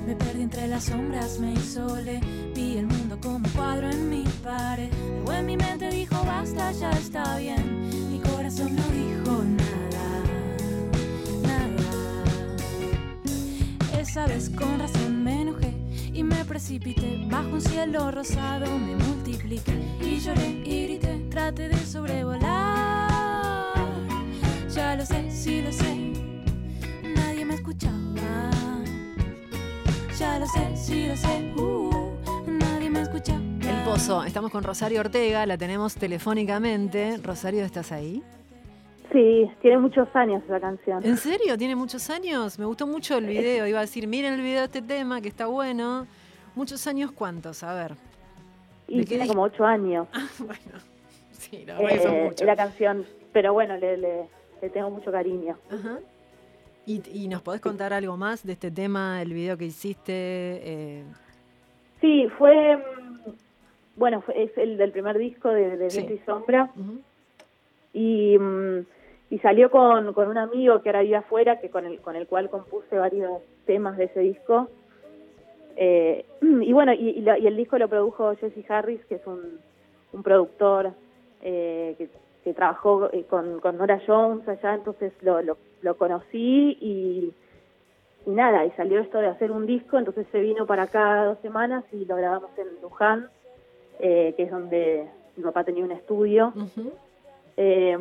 Me 0.08 0.16
perdí 0.16 0.44
entre 0.44 0.68
las 0.68 0.86
sombras, 0.86 1.38
me 1.40 1.54
isolé. 1.54 2.22
Vi 2.56 2.78
el 2.78 2.88
mundo 2.88 3.20
como 3.22 3.50
cuadro 3.50 3.90
en 3.90 4.10
mi 4.10 4.24
pared. 4.42 4.90
Luego 5.18 5.34
en 5.34 5.46
mi 5.48 5.58
mente 5.58 5.90
dijo 5.90 6.16
basta, 6.24 6.72
ya 6.72 6.92
está 6.92 7.38
bien. 7.40 7.65
Esa 14.16 14.28
vez 14.28 14.50
con 14.50 14.80
razón 14.80 15.26
me 15.26 15.42
enojé 15.42 15.74
y 16.14 16.24
me 16.24 16.46
precipité. 16.46 17.26
Bajo 17.30 17.50
un 17.50 17.60
cielo 17.60 18.12
rosado 18.12 18.66
me 18.80 18.96
multipliqué 18.96 19.74
y 20.00 20.20
lloré 20.20 20.52
y 20.64 20.84
grité. 20.84 21.28
Traté 21.30 21.68
de 21.68 21.76
sobrevolar. 21.86 23.74
Ya 24.70 24.96
lo 24.96 25.06
sé, 25.06 25.30
sí 25.30 25.62
lo 25.62 25.70
sé. 25.70 26.14
Nadie 27.14 27.44
me 27.44 27.56
escuchaba. 27.56 28.52
Ya 30.18 30.40
lo 30.40 30.48
sé, 30.48 30.78
sí 30.78 31.08
lo 31.08 31.18
sé. 31.18 31.54
Uh, 31.58 32.14
nadie 32.48 32.90
me 32.90 33.02
escuchaba. 33.02 33.42
El 33.42 33.84
Pozo, 33.84 34.24
estamos 34.24 34.50
con 34.50 34.64
Rosario 34.64 35.02
Ortega, 35.02 35.46
la 35.46 35.58
tenemos 35.58 35.96
telefónicamente. 35.96 37.18
Rosario, 37.18 37.66
¿estás 37.66 37.92
ahí? 37.92 38.24
Sí, 39.16 39.50
tiene 39.62 39.78
muchos 39.78 40.14
años 40.14 40.44
esa 40.44 40.60
canción. 40.60 41.06
¿En 41.06 41.16
serio? 41.16 41.58
¿Tiene 41.58 41.74
muchos 41.74 42.10
años? 42.10 42.60
Me 42.60 42.66
gustó 42.66 42.86
mucho 42.86 43.18
el 43.18 43.26
video. 43.28 43.66
Iba 43.66 43.78
a 43.78 43.82
decir, 43.82 44.08
miren 44.08 44.34
el 44.34 44.42
video 44.42 44.60
de 44.60 44.66
este 44.66 44.82
tema, 44.82 45.22
que 45.22 45.30
está 45.30 45.46
bueno. 45.46 46.06
¿Muchos 46.54 46.86
años 46.86 47.14
cuántos? 47.14 47.64
A 47.64 47.74
ver. 47.74 47.94
Y 48.90 49.06
tiene 49.06 49.26
como 49.26 49.44
ocho 49.44 49.64
años. 49.64 50.06
Ah, 50.12 50.28
bueno, 50.40 50.80
sí, 51.32 51.64
la 51.66 51.78
verdad 51.80 51.90
que 51.94 52.00
son 52.04 52.14
Eh, 52.14 52.24
muchos. 52.26 52.46
la 52.46 52.56
canción, 52.58 53.06
pero 53.32 53.54
bueno, 53.54 53.78
le, 53.78 53.96
le- 53.96 54.28
le 54.62 54.70
tengo 54.70 54.90
mucho 54.90 55.12
cariño. 55.14 55.58
Ajá. 55.72 56.00
¿Y, 56.86 57.02
y 57.14 57.28
nos 57.30 57.42
podés 57.42 57.62
contar 57.62 57.94
algo 57.94 58.18
más 58.18 58.46
de 58.46 58.52
este 58.52 58.70
tema, 58.70 59.22
el 59.22 59.32
video 59.34 59.58
que 59.58 59.66
hiciste? 59.66 60.12
Eh, 60.14 61.04
Sí, 62.02 62.28
fue, 62.38 62.76
mm, 62.78 63.30
bueno, 63.96 64.20
fue, 64.22 64.44
es 64.44 64.52
el 64.58 64.76
del 64.78 64.92
primer 64.92 65.18
disco 65.18 65.50
de, 65.52 65.78
de 65.78 65.90
Sí. 65.90 66.00
Viento 66.02 66.14
y 66.22 66.26
Sombra 66.26 66.70
ujú. 66.76 67.00
y, 67.94 68.38
mm, 68.38 68.86
y 69.30 69.40
salió 69.40 69.72
con, 69.72 70.14
con 70.14 70.28
un 70.28 70.38
amigo 70.38 70.82
que 70.82 70.90
ahora 70.90 71.02
vive 71.02 71.16
afuera, 71.18 71.60
que 71.60 71.70
con 71.70 71.86
el, 71.86 72.00
con 72.00 72.16
el 72.16 72.28
cual 72.28 72.50
compuse 72.50 72.98
varios 72.98 73.42
temas 73.66 73.98
de 73.98 74.06
ese 74.06 74.20
disco. 74.20 74.70
Eh, 75.76 76.26
y 76.42 76.72
bueno, 76.74 76.94
y, 76.94 77.10
y 77.10 77.22
la- 77.22 77.38
y 77.40 77.48
el 77.48 77.58
disco 77.58 77.78
lo 77.78 77.88
produjo 77.88 78.36
Jesse 78.36 78.64
Harris, 78.70 79.04
que 79.06 79.16
es 79.16 79.26
un, 79.28 79.60
un 80.14 80.24
productor 80.24 80.92
eh, 81.42 81.96
que, 81.98 82.10
que 82.44 82.54
trabajó 82.54 83.10
eh, 83.12 83.24
con, 83.30 83.60
con 83.60 83.78
Nora 83.78 84.00
Jones 84.06 84.48
allá, 84.48 84.76
entonces 84.76 85.12
lo, 85.22 85.42
lo, 85.42 85.58
lo 85.82 85.98
conocí 85.98 86.78
y, 86.80 87.34
y 88.26 88.30
nada, 88.32 88.66
y 88.66 88.72
salió 88.72 89.00
esto 89.00 89.18
de 89.20 89.28
hacer 89.28 89.52
un 89.52 89.66
disco, 89.66 89.98
entonces 89.98 90.28
se 90.32 90.40
vino 90.40 90.66
para 90.66 90.84
acá 90.84 91.26
dos 91.26 91.40
semanas 91.42 91.84
y 91.92 92.06
lo 92.06 92.16
grabamos 92.16 92.52
en 92.58 92.68
Luján, 92.82 93.30
eh, 94.00 94.34
que 94.38 94.44
es 94.44 94.52
donde 94.52 95.08
mi 95.36 95.44
papá 95.44 95.64
tenía 95.64 95.84
un 95.84 95.92
estudio. 95.92 96.54
Eh, 97.58 97.98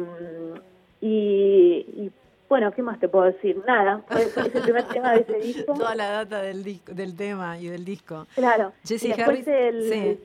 y, 1.08 1.84
y, 2.04 2.10
bueno, 2.48 2.72
¿qué 2.72 2.82
más 2.82 2.98
te 3.00 3.08
puedo 3.08 3.24
decir? 3.26 3.60
Nada, 3.66 4.02
fue, 4.08 4.26
fue- 4.26 4.46
es 4.48 4.54
el 4.54 4.62
primer 4.62 4.84
tema 4.88 5.12
de 5.12 5.20
ese 5.20 5.38
disco. 5.38 5.74
Toda 5.78 5.94
la 5.94 6.08
data 6.10 6.40
del, 6.42 6.62
disco, 6.62 6.92
del 6.92 7.14
tema 7.16 7.58
y 7.58 7.66
del 7.68 7.84
disco. 7.84 8.26
Claro. 8.34 8.72
Jesse 8.84 9.04
y 9.04 9.08
después 9.08 9.28
Harris, 9.28 9.48
el, 9.48 9.92
sí. 9.92 10.20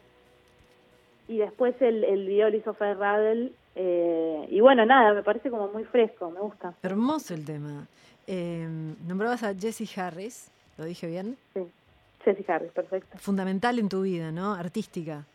y 1.28 1.38
después 1.38 1.76
el, 1.82 2.04
el 2.04 2.26
video 2.28 2.50
lo 2.50 2.58
hizo 2.58 2.74
Fred 2.74 2.98
Radel. 2.98 3.54
eh, 3.76 4.48
y 4.50 4.60
bueno, 4.62 4.86
nada, 4.86 5.14
me 5.14 5.24
parece 5.24 5.50
como 5.50 5.68
muy 5.70 5.84
fresco, 5.86 6.30
me 6.32 6.40
gusta. 6.40 6.74
Hermoso 6.84 7.34
el 7.34 7.46
tema. 7.46 7.88
Eh, 8.28 8.68
nombrabas 9.08 9.42
a 9.44 9.54
Jessie 9.56 9.88
Harris, 10.00 10.50
¿lo 10.78 10.86
dije 10.86 11.08
bien? 11.08 11.36
Sí. 11.54 11.62
Jesse 12.24 12.48
Harris, 12.50 12.72
perfecto. 12.72 13.18
Fundamental 13.18 13.80
en 13.80 13.90
tu 13.90 14.02
vida, 14.02 14.32
¿no? 14.32 14.54
Artística. 14.54 15.26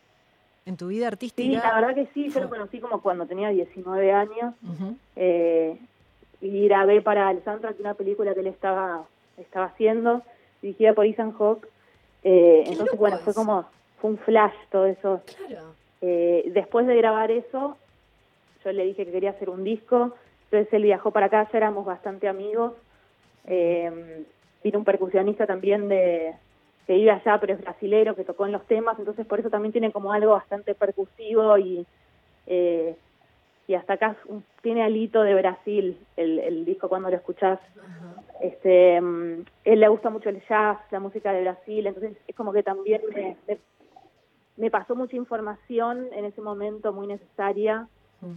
En 0.66 0.76
tu 0.76 0.88
vida 0.88 1.00
Sí, 1.00 1.12
artística. 1.12 1.58
la 1.68 1.80
verdad 1.80 1.94
que 1.94 2.06
sí, 2.14 2.28
yo 2.30 2.40
lo 2.40 2.48
conocí 2.48 2.80
como 2.80 3.00
cuando 3.02 3.26
tenía 3.26 3.50
19 3.50 4.12
años. 4.12 4.54
Eh, 5.16 5.78
y 6.40 6.64
grabé 6.68 7.00
para 7.02 7.30
el 7.30 7.42
soundtrack 7.44 7.80
una 7.80 7.94
película 7.94 8.34
que 8.34 8.40
él 8.40 8.46
estaba, 8.46 9.04
estaba 9.36 9.66
haciendo, 9.66 10.22
dirigida 10.62 10.94
por 10.94 11.06
Ethan 11.06 11.32
Hawke. 11.32 11.68
Eh, 12.22 12.64
entonces, 12.66 12.98
bueno, 12.98 13.18
fue 13.18 13.34
como, 13.34 13.66
fue 14.00 14.10
un 14.10 14.18
flash 14.18 14.54
todo 14.70 14.86
eso. 14.86 15.22
Claro. 15.48 15.74
Eh, 16.00 16.50
después 16.54 16.86
de 16.86 16.96
grabar 16.96 17.30
eso, 17.30 17.76
yo 18.64 18.72
le 18.72 18.84
dije 18.84 19.04
que 19.04 19.12
quería 19.12 19.30
hacer 19.30 19.50
un 19.50 19.64
disco, 19.64 20.14
entonces 20.44 20.72
él 20.72 20.84
viajó 20.84 21.10
para 21.10 21.26
acá, 21.26 21.48
ya 21.50 21.58
éramos 21.58 21.84
bastante 21.84 22.28
amigos. 22.28 22.72
Eh, 23.46 24.24
vino 24.62 24.78
un 24.78 24.84
percusionista 24.84 25.46
también 25.46 25.88
de 25.88 26.34
que 26.86 26.94
vive 26.94 27.10
allá, 27.10 27.38
pero 27.40 27.54
es 27.54 27.60
brasilero, 27.60 28.14
que 28.14 28.24
tocó 28.24 28.46
en 28.46 28.52
los 28.52 28.66
temas, 28.66 28.98
entonces 28.98 29.26
por 29.26 29.40
eso 29.40 29.50
también 29.50 29.72
tiene 29.72 29.92
como 29.92 30.12
algo 30.12 30.32
bastante 30.32 30.74
percusivo 30.74 31.56
y 31.58 31.86
eh, 32.46 32.96
y 33.66 33.74
hasta 33.74 33.94
acá 33.94 34.16
tiene 34.62 34.82
alito 34.82 35.22
de 35.22 35.34
Brasil 35.34 35.98
el, 36.16 36.38
el 36.38 36.64
disco 36.64 36.88
cuando 36.88 37.08
lo 37.08 37.16
escuchás. 37.16 37.58
Este, 38.40 39.00
mm, 39.00 39.44
él 39.64 39.80
le 39.80 39.88
gusta 39.88 40.10
mucho 40.10 40.28
el 40.28 40.42
jazz, 40.46 40.78
la 40.90 41.00
música 41.00 41.32
de 41.32 41.42
Brasil, 41.42 41.86
entonces 41.86 42.16
es 42.26 42.36
como 42.36 42.52
que 42.52 42.62
también 42.62 43.00
me, 43.14 43.36
me, 43.48 43.58
me 44.56 44.70
pasó 44.70 44.94
mucha 44.94 45.16
información 45.16 46.08
en 46.12 46.26
ese 46.26 46.40
momento 46.40 46.92
muy 46.92 47.06
necesaria. 47.06 47.88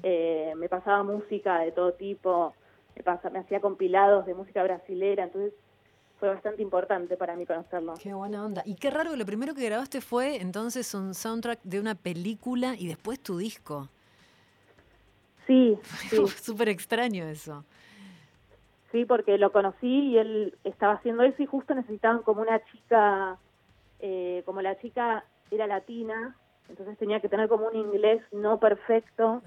Eh, 0.04 0.54
me 0.58 0.68
pasaba 0.68 1.02
música 1.02 1.60
de 1.60 1.72
todo 1.72 1.94
tipo, 1.94 2.54
me, 2.96 3.04
pasa, 3.04 3.30
me 3.30 3.40
hacía 3.40 3.62
compilados 3.62 4.26
de 4.26 4.34
música 4.34 4.62
brasilera, 4.62 5.24
entonces 5.24 5.54
fue 6.20 6.30
bastante 6.30 6.62
importante 6.62 7.16
para 7.18 7.36
mí 7.36 7.46
conocerlo. 7.46 7.94
Qué 8.02 8.14
buena 8.14 8.44
onda. 8.46 8.64
Y 8.66 8.76
qué 8.76 8.90
raro 8.90 9.12
que 9.12 9.18
lo 9.18 9.26
primero 9.26 9.54
que 9.54 9.66
grabaste 9.66 10.02
fue 10.02 10.42
entonces 10.42 10.94
un 10.94 11.14
soundtrack 11.14 11.62
de 11.64 11.80
una 11.80 11.96
película 11.96 12.76
y 12.78 12.88
después 12.88 13.20
tu 13.22 13.38
disco. 13.38 13.90
Sí, 15.46 15.78
sí. 16.10 16.28
Súper 16.28 16.70
extraño 16.70 17.26
eso. 17.26 17.64
Sí, 18.92 19.06
porque 19.06 19.38
lo 19.38 19.52
conocí 19.52 20.12
y 20.12 20.18
él 20.18 20.58
estaba 20.64 20.94
haciendo 20.94 21.24
eso 21.24 21.42
y 21.42 21.46
justo 21.46 21.76
necesitaban 21.76 22.22
como 22.24 22.42
una 22.42 22.64
chica, 22.72 23.38
eh, 24.00 24.44
como 24.46 24.62
la 24.62 24.80
chica 24.80 25.26
era 25.52 25.68
latina, 25.68 26.36
entonces 26.70 26.98
tenía 26.98 27.20
que 27.20 27.30
tener 27.30 27.50
como 27.50 27.68
un 27.68 27.76
inglés 27.76 28.22
no 28.32 28.60
perfecto 28.60 29.42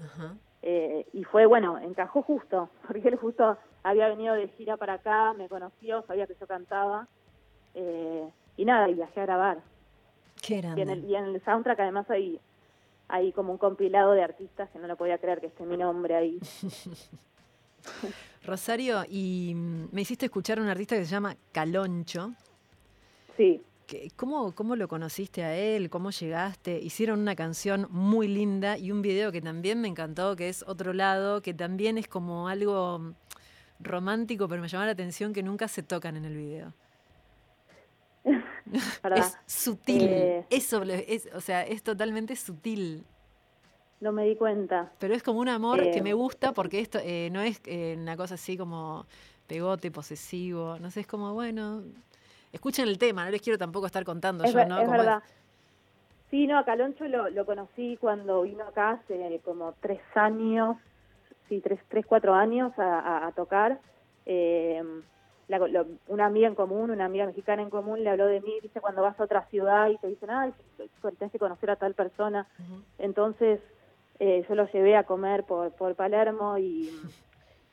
eh, 0.61 1.07
y 1.13 1.23
fue, 1.23 1.45
bueno, 1.47 1.79
encajó 1.79 2.21
justo, 2.21 2.69
porque 2.87 3.07
él 3.07 3.15
justo 3.15 3.57
había 3.83 4.09
venido 4.09 4.35
de 4.35 4.47
gira 4.49 4.77
para 4.77 4.93
acá, 4.93 5.33
me 5.33 5.49
conoció, 5.49 6.03
sabía 6.07 6.27
que 6.27 6.35
yo 6.39 6.47
cantaba 6.47 7.07
eh, 7.73 8.29
y 8.57 8.65
nada, 8.65 8.89
y 8.89 8.93
viajé 8.93 9.21
a 9.21 9.25
grabar. 9.25 9.61
Qué 10.41 10.55
Y 10.55 10.81
en, 10.81 10.89
el, 10.89 11.05
y 11.05 11.15
en 11.15 11.25
el 11.25 11.43
soundtrack 11.43 11.79
además 11.79 12.09
hay, 12.09 12.39
hay 13.07 13.31
como 13.31 13.51
un 13.51 13.57
compilado 13.57 14.13
de 14.13 14.23
artistas 14.23 14.69
que 14.71 14.79
no 14.79 14.87
lo 14.87 14.97
podía 14.97 15.17
creer 15.17 15.39
que 15.39 15.47
esté 15.47 15.65
mi 15.65 15.77
nombre 15.77 16.15
ahí. 16.15 16.39
Rosario, 18.45 19.03
y 19.09 19.53
mm, 19.55 19.89
me 19.91 20.01
hiciste 20.01 20.25
escuchar 20.25 20.59
a 20.59 20.61
un 20.61 20.67
artista 20.67 20.95
que 20.95 21.05
se 21.05 21.11
llama 21.11 21.35
Caloncho. 21.51 22.33
Sí. 23.37 23.61
¿Cómo, 24.15 24.55
¿Cómo 24.55 24.77
lo 24.77 24.87
conociste 24.87 25.43
a 25.43 25.55
él? 25.55 25.89
¿Cómo 25.89 26.11
llegaste? 26.11 26.79
Hicieron 26.79 27.19
una 27.19 27.35
canción 27.35 27.87
muy 27.89 28.29
linda 28.29 28.77
y 28.77 28.91
un 28.91 29.01
video 29.01 29.33
que 29.33 29.41
también 29.41 29.81
me 29.81 29.89
encantó, 29.89 30.37
que 30.37 30.47
es 30.47 30.63
Otro 30.65 30.93
Lado, 30.93 31.41
que 31.41 31.53
también 31.53 31.97
es 31.97 32.07
como 32.07 32.47
algo 32.47 33.13
romántico, 33.81 34.47
pero 34.47 34.61
me 34.61 34.67
llamó 34.67 34.85
la 34.85 34.91
atención 34.91 35.33
que 35.33 35.43
nunca 35.43 35.67
se 35.67 35.83
tocan 35.83 36.15
en 36.17 36.25
el 36.25 36.35
video. 36.37 36.73
Es 39.15 39.37
sutil. 39.47 40.03
Eh. 40.07 40.45
Eso, 40.49 40.83
es, 40.83 41.27
o 41.33 41.41
sea, 41.41 41.63
es 41.63 41.83
totalmente 41.83 42.35
sutil. 42.35 43.03
No 43.99 44.11
me 44.11 44.23
di 44.25 44.35
cuenta. 44.35 44.91
Pero 44.99 45.13
es 45.13 45.23
como 45.23 45.39
un 45.39 45.49
amor 45.49 45.81
que 45.81 45.97
Eh. 45.97 46.01
me 46.01 46.13
gusta 46.13 46.53
porque 46.53 46.79
esto 46.79 46.99
eh, 47.03 47.29
no 47.31 47.41
es 47.41 47.61
una 47.97 48.15
cosa 48.17 48.35
así 48.35 48.57
como 48.57 49.05
pegote, 49.47 49.91
posesivo. 49.91 50.77
No 50.79 50.89
sé, 50.91 51.01
es 51.01 51.07
como, 51.07 51.33
bueno, 51.33 51.83
escuchen 52.53 52.87
el 52.87 52.97
tema, 52.97 53.25
no 53.25 53.31
les 53.31 53.41
quiero 53.41 53.57
tampoco 53.57 53.87
estar 53.87 54.03
contando 54.05 54.43
Es, 54.43 54.53
yo, 54.53 54.65
¿no? 54.65 54.77
es 54.79 54.85
Como 54.85 54.97
verdad. 54.97 55.23
Sí, 56.29 56.47
no, 56.47 56.57
a 56.59 56.63
Caloncho 56.63 57.05
lo, 57.07 57.29
lo 57.29 57.45
conocí 57.45 57.97
cuando 57.99 58.43
vino 58.43 58.63
acá 58.63 58.91
hace 58.91 59.41
como 59.43 59.73
tres 59.81 59.99
años, 60.15 60.77
sí, 61.51 61.59
tres, 61.59 61.81
tres 61.89 62.05
cuatro 62.05 62.33
años 62.33 62.71
a, 62.79 62.99
a- 62.99 63.27
a 63.27 63.31
tocar. 63.33 63.77
Eh, 64.25 64.81
la- 65.49 65.59
lo- 65.59 65.85
una 66.07 66.25
amiga 66.27 66.47
en 66.47 66.55
común, 66.55 66.91
una 66.91 67.03
amiga 67.03 67.25
mexicana 67.25 67.61
en 67.61 67.69
común 67.69 68.01
le 68.01 68.09
habló 68.09 68.25
de 68.27 68.39
mí, 68.39 68.57
dice, 68.61 68.79
cuando 68.79 69.01
vas 69.01 69.19
a 69.19 69.23
otra 69.25 69.45
ciudad 69.49 69.89
y 69.89 69.97
te 69.97 70.07
dicen, 70.07 70.29
ay, 70.29 70.53
tenés 71.19 71.31
que 71.33 71.39
conocer 71.39 71.69
a 71.69 71.75
tal 71.75 71.93
persona. 71.93 72.47
Entonces 72.97 73.59
eh, 74.19 74.45
yo 74.47 74.55
lo 74.55 74.65
llevé 74.71 74.95
a 74.95 75.03
comer 75.03 75.43
por, 75.43 75.73
por 75.73 75.93
Palermo 75.95 76.57
y, 76.57 76.89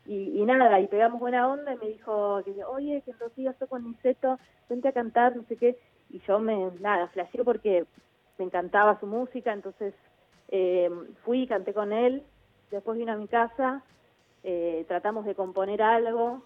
y, 0.06 0.40
y 0.40 0.44
nada, 0.44 0.80
y 0.80 0.88
pegamos 0.88 1.20
buena 1.20 1.46
onda 1.48 1.72
y 1.74 1.76
me 1.78 1.86
dijo, 1.86 2.42
oye, 2.72 3.02
que 3.04 3.12
en 3.12 3.18
dos 3.18 3.32
días 3.36 3.52
estoy 3.52 3.68
con 3.68 3.84
Niceto, 3.84 4.38
vente 4.68 4.88
a 4.88 4.92
cantar, 4.92 5.36
no 5.36 5.44
sé 5.44 5.56
qué. 5.56 5.78
Y 6.10 6.18
yo 6.26 6.40
me, 6.40 6.72
nada, 6.80 7.06
flasheé 7.08 7.44
porque 7.44 7.84
me 8.38 8.46
encantaba 8.46 8.98
su 8.98 9.06
música, 9.06 9.52
entonces 9.52 9.94
eh, 10.48 10.90
fui, 11.24 11.46
canté 11.46 11.72
con 11.74 11.92
él, 11.92 12.24
después 12.70 12.98
vino 12.98 13.12
a 13.12 13.16
mi 13.16 13.28
casa, 13.28 13.83
eh, 14.44 14.85
tratamos 14.88 15.24
de 15.24 15.35
componer 15.35 15.83
algo, 15.83 16.42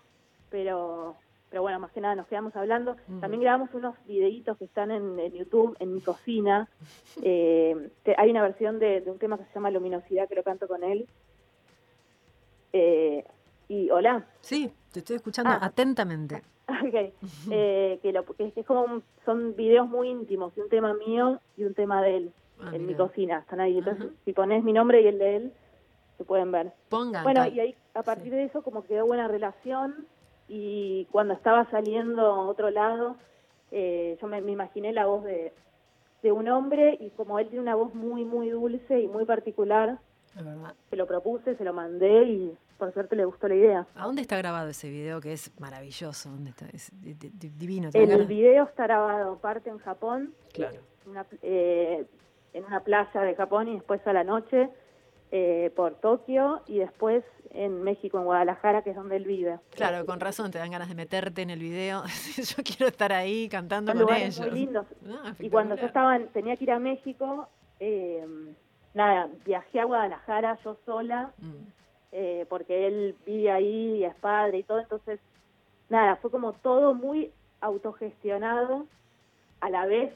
pero 0.51 1.17
pero 1.51 1.61
bueno, 1.61 1.79
más 1.81 1.93
que 1.93 2.01
nada 2.01 2.15
nos 2.15 2.27
quedamos 2.29 2.57
hablando. 2.57 2.97
También 3.21 3.43
grabamos 3.43 3.69
unos 3.75 3.95
videitos 4.07 4.57
que 4.57 4.65
están 4.65 4.91
en, 4.91 5.19
en 5.21 5.33
YouTube, 5.35 5.77
en 5.81 5.93
mi 5.95 6.01
cocina. 6.01 6.69
Eh, 7.25 7.91
hay 8.17 8.31
una 8.31 8.41
versión 8.43 8.79
de, 8.79 9.03
de 9.03 9.11
un 9.11 9.19
tema 9.19 9.37
que 9.37 9.45
se 9.45 9.55
llama 9.55 9.71
Luminosidad, 9.71 10.27
que 10.29 10.35
lo 10.35 10.43
canto 10.43 10.67
con 10.67 10.83
él. 10.83 11.07
Eh, 12.73 13.25
y 13.69 13.91
hola, 13.91 14.25
Sí, 14.41 14.73
te 14.93 15.01
estoy 15.01 15.17
escuchando 15.17 15.51
Ah. 15.53 15.59
atentamente. 15.63 16.43
Okay. 16.89 17.13
Eh, 17.51 17.99
que, 18.03 18.13
lo, 18.13 18.25
que 18.25 18.53
es 18.57 18.67
como 18.67 19.03
son 19.27 19.55
videos 19.55 19.89
muy 19.89 20.09
íntimos, 20.09 20.57
un 20.57 20.69
tema 20.71 20.95
mío 20.95 21.39
y 21.57 21.65
un 21.65 21.75
tema 21.75 22.03
de 22.03 22.17
él 22.17 22.33
ah, 22.61 22.71
en 22.73 22.87
mi 22.87 22.95
cocina, 22.95 23.41
están 23.41 23.61
ahí. 23.61 23.79
Entonces, 23.79 24.07
si 24.25 24.33
pones 24.33 24.65
mi 24.65 24.73
nombre 24.73 25.01
y 25.03 25.07
el 25.07 25.19
de 25.19 25.37
él, 25.37 25.53
se 26.23 26.27
pueden 26.29 26.53
ver. 26.53 26.73
Pongan. 26.89 27.25
Bueno, 27.25 27.47
y 27.47 27.59
ahí 27.59 27.75
a 27.95 28.03
partir 28.03 28.33
de 28.33 28.45
eso 28.45 28.63
como 28.63 28.85
quedó 28.85 29.07
buena 29.07 29.27
relación 29.27 30.07
y 30.49 31.07
cuando 31.11 31.35
estaba 31.35 31.69
saliendo 31.71 32.23
a 32.23 32.47
otro 32.47 32.71
lado, 32.71 33.17
eh, 33.73 34.17
yo 34.21 34.29
me, 34.29 34.39
imaginé 34.39 34.93
la 34.93 35.07
voz 35.07 35.25
de, 35.25 35.53
de 36.23 36.33
un 36.33 36.49
hombre 36.49 36.97
y 37.01 37.11
como 37.11 37.39
él 37.39 37.49
tiene 37.49 37.63
una 37.63 37.75
voz 37.75 37.95
muy, 37.95 38.25
muy 38.25 38.51
dulce 38.51 39.01
y 39.01 39.09
muy 39.09 39.25
particular, 39.25 39.99
se 40.89 40.97
lo 40.97 41.07
propuse, 41.07 41.57
se 41.57 41.65
lo 41.65 41.75
mandé 41.75 42.23
y 42.23 42.57
por 42.79 42.93
suerte 42.95 43.17
le 43.17 43.25
gustó 43.25 43.49
la 43.49 43.55
idea. 43.55 43.87
¿A 43.95 44.07
dónde 44.07 44.23
está 44.23 44.37
grabado 44.39 44.69
ese 44.69 44.89
video 44.89 45.21
que 45.21 45.33
es 45.33 45.51
maravilloso? 45.61 46.31
¿Dónde 46.31 46.51
está? 46.51 46.67
Es 46.73 46.91
divino. 47.01 47.91
El 47.93 48.27
video 48.27 48.65
está 48.65 48.85
grabado 48.85 49.37
parte 49.39 49.69
en 49.69 49.79
Japón, 49.79 50.35
claro. 50.53 50.79
Eh, 51.43 52.07
en 52.53 52.65
una 52.65 52.81
playa 52.81 53.21
de 53.21 53.35
Japón 53.35 53.69
y 53.69 53.75
después 53.75 54.07
a 54.07 54.13
la 54.13 54.25
noche 54.25 54.71
eh, 55.35 55.73
por 55.75 55.95
Tokio 55.95 56.61
y 56.67 56.77
después 56.77 57.25
en 57.53 57.83
México, 57.83 58.19
en 58.19 58.25
Guadalajara, 58.25 58.83
que 58.83 58.91
es 58.91 58.97
donde 58.97 59.17
él 59.17 59.25
vive. 59.25 59.59
Claro, 59.71 60.05
con 60.05 60.21
razón, 60.21 60.51
te 60.51 60.59
dan 60.59 60.71
ganas 60.71 60.91
de 60.91 60.95
meterte 60.95 61.41
en 61.41 61.49
el 61.49 61.59
video. 61.59 62.03
yo 62.37 62.63
quiero 62.63 62.89
estar 62.89 63.15
ahí 63.15 63.49
cantando 63.49 63.95
con 63.95 64.15
ellos. 64.15 64.39
Muy 64.41 64.51
lindos. 64.51 64.87
Ah, 65.09 65.33
y 65.39 65.49
cuando 65.49 65.75
yo 65.77 65.87
estaba, 65.87 66.19
tenía 66.35 66.55
que 66.59 66.65
ir 66.65 66.71
a 66.71 66.79
México, 66.79 67.49
eh, 67.81 68.27
nada, 68.93 69.31
viajé 69.47 69.81
a 69.81 69.85
Guadalajara 69.85 70.59
yo 70.63 70.77
sola, 70.85 71.33
mm. 71.39 71.53
eh, 72.13 72.47
porque 72.51 72.87
él 72.87 73.17
vive 73.25 73.51
ahí 73.51 73.97
y 74.01 74.05
es 74.05 74.15
padre 74.17 74.59
y 74.59 74.63
todo, 74.65 74.81
entonces, 74.81 75.19
nada, 75.89 76.17
fue 76.17 76.31
como 76.31 76.53
todo 76.53 76.93
muy 76.93 77.33
autogestionado, 77.63 78.87
a 79.61 79.71
la 79.71 79.87
vez 79.87 80.13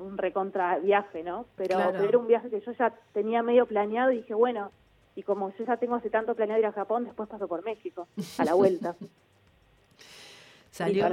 un 0.00 0.18
recontra 0.18 0.78
viaje, 0.78 1.22
¿no? 1.22 1.46
Pero, 1.56 1.78
era 1.78 2.18
un 2.18 2.26
viaje 2.26 2.50
que 2.50 2.60
yo 2.60 2.72
ya 2.72 2.94
tenía 3.12 3.42
medio 3.42 3.66
planeado 3.66 4.12
y 4.12 4.18
dije, 4.18 4.34
bueno, 4.34 4.70
y 5.14 5.22
como 5.22 5.50
yo 5.56 5.64
ya 5.64 5.76
tengo 5.76 5.94
hace 5.94 6.10
tanto 6.10 6.34
planeado 6.34 6.60
ir 6.60 6.66
a 6.66 6.72
Japón, 6.72 7.04
después 7.04 7.28
paso 7.28 7.46
por 7.48 7.64
México, 7.64 8.08
a 8.38 8.44
la 8.44 8.54
vuelta. 8.54 8.96
Salió, 10.70 11.04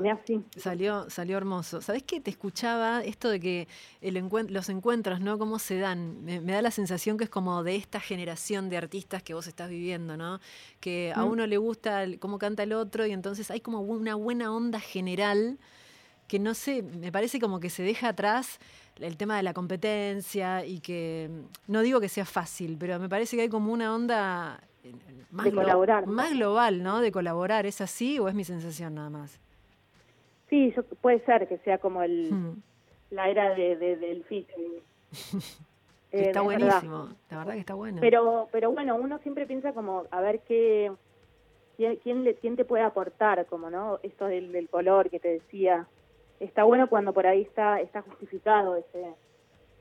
salió, 0.55 1.09
salió 1.09 1.35
hermoso. 1.35 1.81
¿Sabés 1.81 2.03
qué? 2.03 2.21
Te 2.21 2.29
escuchaba 2.29 3.01
esto 3.03 3.27
de 3.27 3.39
que 3.39 3.67
el 4.01 4.13
los 4.49 4.69
encuentros, 4.69 5.19
¿no? 5.19 5.39
¿Cómo 5.39 5.57
se 5.57 5.79
dan? 5.79 6.23
Me, 6.23 6.39
da 6.39 6.61
la 6.61 6.69
sensación 6.69 7.17
que 7.17 7.23
es 7.23 7.29
como 7.29 7.63
de 7.63 7.75
esta 7.75 7.99
generación 7.99 8.69
de 8.69 8.77
artistas 8.77 9.23
que 9.23 9.33
vos 9.33 9.47
estás 9.47 9.69
viviendo, 9.69 10.15
¿no? 10.15 10.39
Que 10.79 11.11
a 11.15 11.25
mm. 11.25 11.29
uno 11.31 11.47
le 11.47 11.57
gusta 11.57 12.05
cómo 12.19 12.37
canta 12.37 12.63
el 12.63 12.71
otro 12.71 13.07
y 13.07 13.11
entonces 13.11 13.49
hay 13.49 13.59
como 13.59 13.81
una 13.81 14.13
buena 14.13 14.53
onda 14.53 14.79
general 14.79 15.57
que 16.27 16.39
no 16.39 16.53
sé, 16.53 16.83
me 16.83 17.11
parece 17.11 17.39
como 17.39 17.59
que 17.59 17.69
se 17.69 17.83
deja 17.83 18.09
atrás 18.09 18.59
el 18.99 19.17
tema 19.17 19.37
de 19.37 19.43
la 19.43 19.53
competencia 19.53 20.65
y 20.65 20.79
que 20.79 21.29
no 21.67 21.81
digo 21.81 21.99
que 21.99 22.09
sea 22.09 22.25
fácil, 22.25 22.77
pero 22.79 22.99
me 22.99 23.09
parece 23.09 23.35
que 23.35 23.43
hay 23.43 23.49
como 23.49 23.71
una 23.71 23.93
onda 23.93 24.59
eh, 24.83 24.93
más, 25.31 25.49
colaborar, 25.49 26.05
más 26.07 26.31
global, 26.31 26.83
¿no? 26.83 26.99
De 26.99 27.11
colaborar. 27.11 27.65
¿Es 27.65 27.81
así 27.81 28.19
o 28.19 28.27
es 28.27 28.35
mi 28.35 28.43
sensación 28.43 28.95
nada 28.95 29.09
más? 29.09 29.39
Sí, 30.49 30.73
puede 31.01 31.19
ser 31.25 31.47
que 31.47 31.57
sea 31.59 31.77
como 31.77 32.01
el 32.03 32.31
hmm. 32.31 32.61
la 33.11 33.29
era 33.29 33.53
de, 33.53 33.75
del 33.75 34.23
featuring. 34.25 34.81
está 36.11 36.41
buenísimo, 36.41 37.09
la 37.29 37.37
verdad 37.37 37.53
que 37.53 37.59
está 37.59 37.73
bueno. 37.73 37.99
Pero, 38.01 38.47
pero 38.51 38.71
bueno, 38.71 38.95
uno 38.95 39.19
siempre 39.19 39.45
piensa 39.45 39.73
como 39.73 40.05
a 40.11 40.21
ver 40.21 40.41
qué, 40.41 40.91
quién, 41.77 42.23
le, 42.23 42.35
quién 42.35 42.55
te 42.55 42.65
puede 42.65 42.83
aportar, 42.83 43.45
como 43.45 43.69
no, 43.69 43.99
esto 44.03 44.25
del, 44.25 44.51
del 44.51 44.69
color 44.69 45.09
que 45.09 45.19
te 45.19 45.29
decía. 45.29 45.87
Está 46.39 46.63
bueno 46.63 46.87
cuando 46.87 47.13
por 47.13 47.25
ahí 47.25 47.41
está, 47.41 47.81
está 47.81 48.01
justificado 48.01 48.75
ese, 48.75 49.05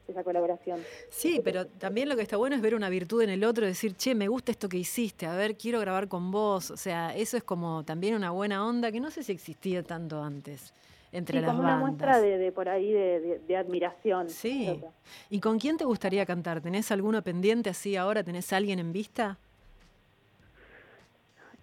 esa 0.08 0.24
colaboración. 0.24 0.80
Sí, 1.10 1.40
pero 1.44 1.66
también 1.66 2.08
lo 2.08 2.16
que 2.16 2.22
está 2.22 2.36
bueno 2.36 2.56
es 2.56 2.62
ver 2.62 2.74
una 2.74 2.88
virtud 2.88 3.22
en 3.22 3.30
el 3.30 3.44
otro, 3.44 3.66
decir, 3.66 3.94
che, 3.96 4.14
me 4.14 4.28
gusta 4.28 4.52
esto 4.52 4.68
que 4.68 4.78
hiciste, 4.78 5.26
a 5.26 5.34
ver, 5.36 5.56
quiero 5.56 5.80
grabar 5.80 6.08
con 6.08 6.30
vos. 6.30 6.70
O 6.70 6.76
sea, 6.76 7.14
eso 7.14 7.36
es 7.36 7.42
como 7.42 7.84
también 7.84 8.14
una 8.14 8.30
buena 8.30 8.66
onda 8.66 8.90
que 8.90 9.00
no 9.00 9.10
sé 9.10 9.22
si 9.22 9.32
existía 9.32 9.82
tanto 9.82 10.22
antes 10.22 10.72
entre 11.12 11.40
las 11.40 11.50
como 11.50 11.62
una 11.62 11.76
muestra 11.76 12.20
de, 12.20 12.52
por 12.52 12.68
ahí 12.68 12.92
de, 12.92 13.56
admiración. 13.56 14.28
Sí. 14.28 14.82
¿Y 15.30 15.40
con 15.40 15.58
quién 15.58 15.76
te 15.76 15.84
gustaría 15.84 16.26
cantar? 16.26 16.60
¿Tenés 16.60 16.90
alguno 16.92 17.22
pendiente 17.22 17.70
así 17.70 17.96
ahora? 17.96 18.22
¿Tenés 18.22 18.52
alguien 18.52 18.78
en 18.78 18.92
vista? 18.92 19.38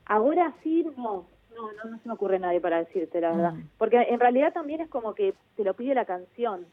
Ahora 0.05 0.53
sí, 0.63 0.85
no. 0.97 1.25
No, 1.55 1.71
no, 1.71 1.99
se 1.99 2.07
me 2.07 2.13
ocurre 2.13 2.39
nadie 2.39 2.61
para 2.61 2.79
decirte 2.79 3.21
la 3.21 3.31
verdad. 3.31 3.53
Mm. 3.53 3.69
Porque 3.77 3.97
en 4.01 4.19
realidad 4.19 4.53
también 4.53 4.81
es 4.81 4.89
como 4.89 5.13
que 5.13 5.33
te 5.55 5.63
lo 5.63 5.73
pide 5.73 5.93
la 5.95 6.05
canción. 6.05 6.65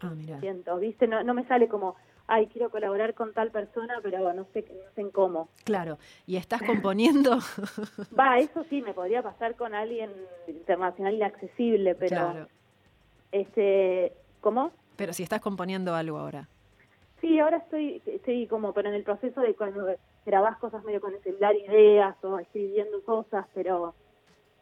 Ah, 0.00 0.12
mira. 0.14 0.40
Siento, 0.40 0.76
¿viste? 0.78 1.06
No, 1.06 1.22
no 1.22 1.34
me 1.34 1.44
sale 1.46 1.68
como, 1.68 1.96
ay, 2.26 2.46
quiero 2.46 2.70
colaborar 2.70 3.14
con 3.14 3.32
tal 3.32 3.50
persona, 3.50 4.00
pero 4.02 4.32
no 4.32 4.46
sé, 4.52 4.64
no 4.68 4.90
sé 4.94 5.00
en 5.00 5.10
cómo. 5.10 5.48
Claro, 5.64 5.98
¿y 6.26 6.36
estás 6.36 6.62
componiendo? 6.62 7.38
Va, 8.18 8.38
eso 8.38 8.64
sí, 8.70 8.82
me 8.82 8.94
podría 8.94 9.22
pasar 9.22 9.56
con 9.56 9.74
alguien 9.74 10.10
internacional 10.48 11.14
inaccesible, 11.14 11.94
pero... 11.94 12.08
Claro. 12.08 12.48
Este, 13.32 14.12
¿Cómo? 14.40 14.70
Pero 14.96 15.12
si 15.12 15.22
estás 15.22 15.40
componiendo 15.40 15.94
algo 15.94 16.18
ahora. 16.18 16.48
Sí, 17.20 17.40
ahora 17.40 17.56
estoy, 17.56 18.02
estoy 18.06 18.46
como, 18.46 18.72
pero 18.74 18.90
en 18.90 18.94
el 18.94 19.02
proceso 19.02 19.40
de 19.40 19.54
cuando 19.54 19.86
grabás 20.26 20.58
cosas 20.58 20.84
medio 20.84 21.00
con 21.00 21.14
el 21.14 21.22
celular, 21.22 21.56
ideas 21.56 22.16
o 22.22 22.38
escribiendo 22.38 23.02
cosas, 23.02 23.46
pero 23.54 23.94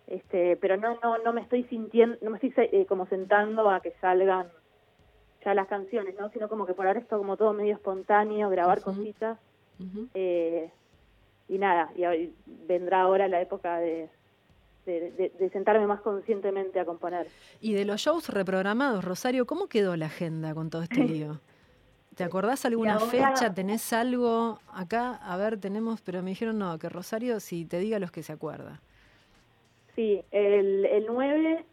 este 0.06 0.56
pero 0.56 0.76
no 0.76 0.98
no 1.02 1.18
no 1.18 1.32
me 1.32 1.40
estoy 1.40 1.64
sintiendo 1.64 2.16
no 2.22 2.30
me 2.30 2.38
estoy 2.38 2.52
eh, 2.72 2.86
como 2.86 3.06
sentando 3.06 3.70
a 3.70 3.80
que 3.80 3.92
salgan 4.00 4.48
ya 5.44 5.54
las 5.54 5.68
canciones, 5.68 6.14
¿no? 6.18 6.30
Sino 6.30 6.48
como 6.48 6.66
que 6.66 6.74
por 6.74 6.86
ahora 6.86 7.00
esto 7.00 7.18
como 7.18 7.36
todo 7.36 7.52
medio 7.52 7.74
espontáneo, 7.74 8.48
grabar 8.50 8.80
cositas. 8.80 9.38
Eh, 10.14 10.70
y 11.48 11.58
nada, 11.58 11.90
y 11.96 12.32
vendrá 12.68 13.02
ahora 13.02 13.26
la 13.26 13.40
época 13.40 13.78
de, 13.78 14.08
de, 14.86 15.50
sentarme 15.52 15.86
más 15.86 16.00
conscientemente 16.00 16.78
a 16.78 16.84
componer. 16.84 17.26
Y 17.60 17.72
de 17.72 17.84
los 17.84 18.00
shows 18.00 18.28
reprogramados, 18.28 19.04
Rosario, 19.04 19.44
¿cómo 19.44 19.66
quedó 19.66 19.96
la 19.96 20.06
agenda 20.06 20.54
con 20.54 20.70
todo 20.70 20.82
este 20.82 21.00
lío? 21.04 21.40
¿Te 22.14 22.22
acordás 22.22 22.64
alguna 22.64 23.00
fecha? 23.00 23.52
¿Tenés 23.52 23.92
algo 23.92 24.60
acá? 24.72 25.14
A 25.14 25.36
ver, 25.36 25.58
tenemos, 25.58 26.00
pero 26.02 26.22
me 26.22 26.30
dijeron 26.30 26.58
no, 26.58 26.78
que 26.78 26.88
Rosario, 26.88 27.40
si 27.40 27.64
te 27.64 27.78
diga 27.80 27.98
los 27.98 28.12
que 28.12 28.22
se 28.22 28.32
acuerda. 28.32 28.80
Sí, 29.94 30.22
el, 30.30 30.86
el 30.86 31.06
9, 31.06 31.64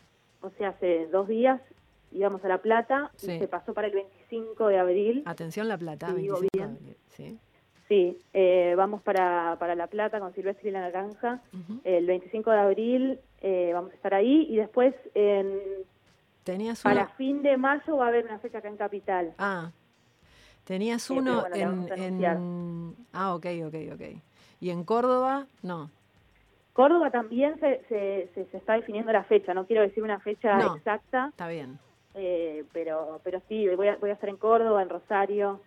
o 0.42 0.50
sea, 0.52 0.70
hace 0.70 1.08
dos 1.08 1.28
días, 1.28 1.62
íbamos 2.12 2.44
a 2.44 2.48
La 2.48 2.58
Plata 2.60 3.12
y 3.22 3.26
se 3.26 3.48
pasó 3.48 3.74
para 3.74 3.88
el 3.88 3.94
25 3.94 4.68
de 4.68 4.78
abril. 4.78 5.24
Atención 5.26 5.68
La 5.68 5.78
Plata, 5.78 6.14
Sí, 7.16 7.38
sí 7.88 8.18
eh, 8.34 8.74
vamos 8.78 9.02
para, 9.02 9.58
para 9.60 9.76
La 9.76 9.88
Plata 9.88 10.20
con 10.20 10.34
Silvestre 10.34 10.70
y 10.70 10.72
la 10.72 10.82
Naranja. 10.82 11.42
El 11.84 12.06
25 12.06 12.52
de 12.52 12.58
abril 12.60 13.20
eh, 13.42 13.72
vamos 13.74 13.92
a 13.92 13.96
estar 13.96 14.14
ahí 14.14 14.48
y 14.50 14.58
después 14.58 14.94
en... 15.14 15.60
Tenías 16.44 16.82
Para 16.82 17.08
fin 17.10 17.44
de 17.44 17.58
mayo 17.58 17.98
va 17.98 18.06
a 18.06 18.08
haber 18.08 18.26
una 18.26 18.40
fecha 18.40 18.58
acá 18.58 18.70
en 18.70 18.78
Capital. 18.78 19.34
Ah, 19.38 19.72
tenías 20.64 21.10
uno 21.10 21.46
en, 21.54 21.88
en... 21.96 22.96
Ah, 23.14 23.36
ok, 23.36 23.46
ok, 23.68 23.76
ok. 23.94 24.02
¿Y 24.62 24.72
en 24.72 24.84
Córdoba? 24.84 25.46
No. 25.62 25.90
Córdoba 26.80 27.12
también 27.12 27.60
se, 27.60 27.82
se, 27.90 28.30
se, 28.34 28.58
está 28.58 28.76
definiendo 28.76 29.12
la 29.12 29.26
fecha, 29.26 29.54
no 29.54 29.66
quiero 29.66 29.82
decir 29.82 30.02
una 30.02 30.22
fecha 30.22 30.58
exacta. 30.78 31.28
Está 31.28 31.50
bien. 31.50 31.78
Eh, 32.14 32.64
pero 32.72 33.20
pero 33.22 33.42
sí, 33.50 33.68
voy 33.76 33.90
a, 33.90 33.98
voy 33.98 34.12
a 34.12 34.14
estar 34.14 34.30
en 34.30 34.38
Córdoba, 34.38 34.82
en 34.82 34.88
Rosario. 34.88 35.60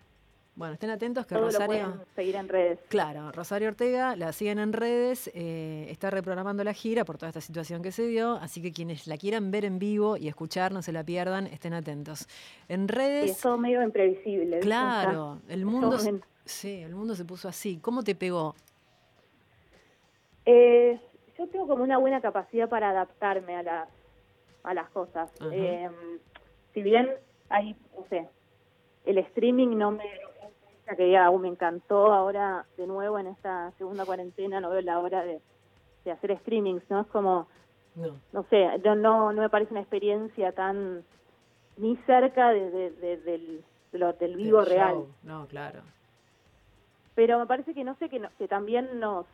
Bueno, 0.55 0.73
estén 0.73 0.89
atentos 0.89 1.27
que 1.27 1.37
Rosario. 1.37 2.03
seguir 2.15 2.35
en 2.35 2.49
redes. 2.49 2.79
Claro, 2.87 3.31
Rosario 3.31 3.67
Ortega 3.67 4.15
la 4.15 4.33
siguen 4.33 4.57
en 4.57 4.73
redes, 4.73 5.29
eh, 5.35 5.85
está 5.91 6.09
reprogramando 6.09 6.63
la 6.63 6.73
gira 6.73 7.05
por 7.05 7.19
toda 7.19 7.29
esta 7.29 7.41
situación 7.41 7.83
que 7.83 7.91
se 7.91 8.07
dio, 8.07 8.33
así 8.37 8.63
que 8.63 8.71
quienes 8.71 9.05
la 9.05 9.17
quieran 9.17 9.51
ver 9.51 9.65
en 9.65 9.77
vivo 9.77 10.17
y 10.17 10.27
escuchar, 10.27 10.71
no 10.71 10.81
se 10.81 10.93
la 10.93 11.03
pierdan, 11.03 11.45
estén 11.45 11.73
atentos. 11.73 12.27
En 12.67 12.87
redes. 12.87 13.29
es 13.29 13.39
todo 13.39 13.59
medio 13.59 13.83
imprevisible. 13.83 14.61
Claro, 14.61 15.37
el 15.47 15.63
mundo. 15.63 15.95
Sí, 16.45 16.81
el 16.81 16.95
mundo 16.95 17.13
se 17.13 17.23
puso 17.23 17.47
así. 17.47 17.77
¿Cómo 17.77 18.03
te 18.03 18.15
pegó? 18.15 18.55
Eh, 20.45 20.99
yo 21.37 21.47
tengo 21.47 21.67
como 21.67 21.83
una 21.83 21.97
buena 21.97 22.21
capacidad 22.21 22.69
para 22.69 22.89
adaptarme 22.89 23.55
a 23.55 23.63
las, 23.63 23.89
a 24.63 24.73
las 24.73 24.89
cosas 24.89 25.31
si 26.73 26.81
bien 26.81 27.09
hay, 27.49 27.75
no 27.95 28.05
sé, 28.09 28.27
el 29.05 29.17
streaming 29.19 29.77
no 29.77 29.91
me 29.91 30.03
que 30.97 31.09
ya 31.09 31.31
me 31.31 31.47
encantó 31.47 32.11
ahora 32.11 32.65
de 32.77 32.85
nuevo 32.85 33.17
en 33.17 33.27
esta 33.27 33.71
segunda 33.77 34.05
cuarentena, 34.05 34.59
no 34.59 34.69
veo 34.69 34.81
la 34.81 34.99
hora 34.99 35.23
de, 35.23 35.41
hacer 36.11 36.37
streamings, 36.39 36.83
¿no? 36.89 37.01
Es 37.01 37.07
como, 37.07 37.47
no, 37.95 38.19
no 38.33 38.43
sé, 38.49 38.67
no, 38.83 38.95
no, 38.95 39.31
me 39.31 39.49
parece 39.49 39.71
una 39.71 39.79
experiencia 39.79 40.51
tan 40.51 41.03
ni 41.77 41.95
cerca 42.05 42.49
de, 42.49 42.91
del, 42.91 43.63
del 44.19 44.35
vivo 44.35 44.61
real. 44.61 45.05
No, 45.23 45.47
claro. 45.47 45.79
Pero 47.15 47.39
me 47.39 47.45
parece 47.45 47.73
que 47.73 47.83
no 47.83 47.95
sé, 47.95 48.09
que, 48.09 48.21
que 48.37 48.47
también 48.47 48.99
nos, 48.99 49.25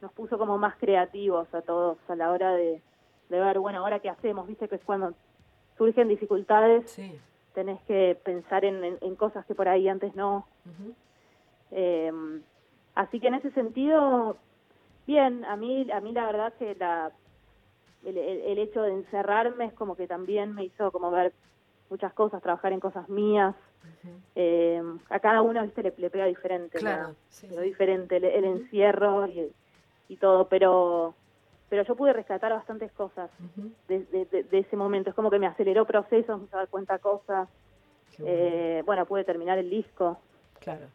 nos 0.00 0.12
puso 0.12 0.38
como 0.38 0.58
más 0.58 0.76
creativos 0.76 1.52
a 1.54 1.62
todos 1.62 1.98
a 2.08 2.14
la 2.14 2.30
hora 2.30 2.54
de, 2.54 2.80
de 3.28 3.40
ver, 3.40 3.58
bueno, 3.58 3.80
ahora 3.80 4.00
qué 4.00 4.08
hacemos, 4.08 4.46
viste 4.46 4.68
que 4.68 4.76
es 4.76 4.84
cuando 4.84 5.14
surgen 5.76 6.08
dificultades, 6.08 6.98
tenés 7.54 7.80
que 7.82 8.18
pensar 8.24 8.64
en, 8.64 9.16
cosas 9.16 9.44
que 9.46 9.54
por 9.54 9.68
ahí 9.68 9.88
antes 9.88 10.14
no. 10.14 10.46
eh, 11.70 12.12
así 12.94 13.20
que 13.20 13.28
en 13.28 13.34
ese 13.34 13.50
sentido, 13.52 14.36
bien, 15.06 15.44
a 15.44 15.56
mí, 15.56 15.90
a 15.90 16.00
mí 16.00 16.12
la 16.12 16.26
verdad 16.26 16.52
que 16.58 16.74
la, 16.74 17.12
el, 18.04 18.58
hecho 18.58 18.82
de 18.82 18.92
encerrarme 18.92 19.66
es 19.66 19.72
como 19.72 19.96
que 19.96 20.06
también 20.06 20.54
me 20.54 20.64
hizo 20.64 20.90
como 20.90 21.10
ver 21.10 21.32
muchas 21.90 22.12
cosas, 22.12 22.42
trabajar 22.42 22.72
en 22.72 22.80
cosas 22.80 23.08
mías. 23.08 23.54
eh, 24.34 24.82
a 25.08 25.18
cada 25.20 25.40
uno 25.40 25.62
¿viste? 25.62 25.82
Le, 25.82 26.10
pega 26.10 26.26
diferente, 26.26 26.78
claro, 26.78 27.14
lo 27.50 27.60
diferente 27.62 28.16
el, 28.16 28.44
encierro 28.44 29.26
y, 29.26 29.50
y 30.08 30.16
todo, 30.16 30.48
pero 30.48 31.14
pero 31.68 31.84
yo 31.84 31.96
pude 31.96 32.14
rescatar 32.14 32.52
bastantes 32.52 32.90
cosas 32.92 33.30
de, 33.88 34.46
ese 34.50 34.76
momento. 34.76 35.10
Es 35.10 35.16
como 35.16 35.30
que 35.30 35.38
me 35.38 35.46
aceleró 35.46 35.84
procesos, 35.84 36.38
me 36.38 36.46
hizo 36.46 36.56
dar 36.56 36.68
cuenta 36.68 36.98
cosas. 36.98 37.48
Eh, 38.20 38.82
bueno. 38.86 39.04
pude 39.04 39.24
terminar 39.24 39.58
el 39.58 39.68
disco. 39.68 40.18
Claro. 40.60 40.86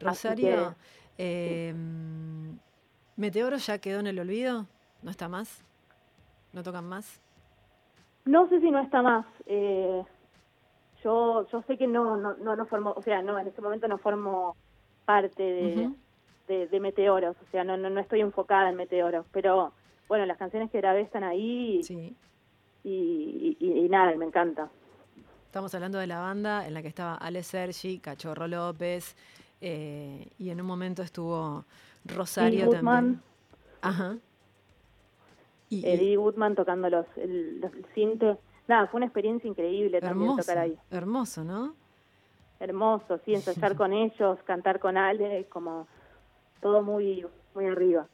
Rosario, 0.00 0.76
eh, 1.18 1.74
¿Meteoro 3.16 3.56
ya 3.56 3.78
quedó 3.78 3.98
en 3.98 4.06
el 4.06 4.20
olvido? 4.20 4.66
¿No 5.02 5.10
está 5.10 5.28
más? 5.28 5.64
¿No 6.52 6.62
tocan 6.62 6.84
más? 6.84 7.20
No 8.24 8.48
sé 8.48 8.60
si 8.60 8.70
no 8.70 8.78
está 8.78 9.02
más. 9.02 9.26
Eh, 9.46 10.04
yo 11.02 11.48
yo 11.48 11.62
sé 11.62 11.76
que 11.76 11.88
no 11.88 12.16
no 12.16 12.34
no, 12.34 12.54
no 12.54 12.66
formo, 12.66 12.94
o 12.96 13.02
sea, 13.02 13.22
no 13.22 13.38
en 13.38 13.48
ese 13.48 13.60
momento 13.60 13.88
no 13.88 13.98
formo 13.98 14.56
parte 15.04 15.42
de, 15.42 15.90
de, 16.48 16.80
Meteoros, 16.80 17.36
o 17.36 17.50
sea, 17.50 17.62
no, 17.62 17.76
no, 17.76 17.90
no 17.90 18.00
estoy 18.00 18.20
enfocada 18.20 18.70
en 18.70 18.76
Meteoros, 18.76 19.26
pero 19.32 19.72
bueno, 20.08 20.26
las 20.26 20.38
canciones 20.38 20.70
que 20.70 20.78
grabé 20.78 21.02
están 21.02 21.22
ahí 21.22 21.80
y, 22.82 23.56
y, 23.60 23.88
nada, 23.88 24.14
me 24.16 24.24
encanta. 24.24 24.68
Estamos 25.46 25.74
hablando 25.74 25.98
de 25.98 26.06
la 26.06 26.20
banda 26.20 26.66
en 26.66 26.74
la 26.74 26.82
que 26.82 26.88
estaba 26.88 27.14
Ale 27.14 27.42
Sergi, 27.42 27.98
Cachorro 27.98 28.48
López, 28.48 29.16
eh, 29.60 30.28
y 30.38 30.50
en 30.50 30.60
un 30.60 30.66
momento 30.66 31.02
estuvo 31.02 31.64
Rosario 32.04 32.70
también. 32.70 33.20
Ajá. 33.80 34.16
Y, 35.70 35.86
Eddie 35.86 36.16
Woodman 36.16 36.54
tocando 36.54 36.88
los, 36.88 37.06
el, 37.16 37.60
Nada, 38.66 38.86
fue 38.86 38.98
una 38.98 39.06
experiencia 39.06 39.48
increíble 39.48 40.00
también 40.00 40.36
tocar 40.36 40.58
ahí. 40.58 40.76
Hermoso, 40.90 41.44
¿no? 41.44 41.74
Hermoso, 42.60 43.18
sí, 43.24 43.34
ensayar 43.34 43.76
con 43.76 43.92
ellos, 43.92 44.38
cantar 44.44 44.78
con 44.78 44.96
Ale, 44.96 45.46
como 45.48 45.86
todo 46.60 46.82
muy, 46.82 47.26
muy 47.54 47.66
arriba. 47.66 48.08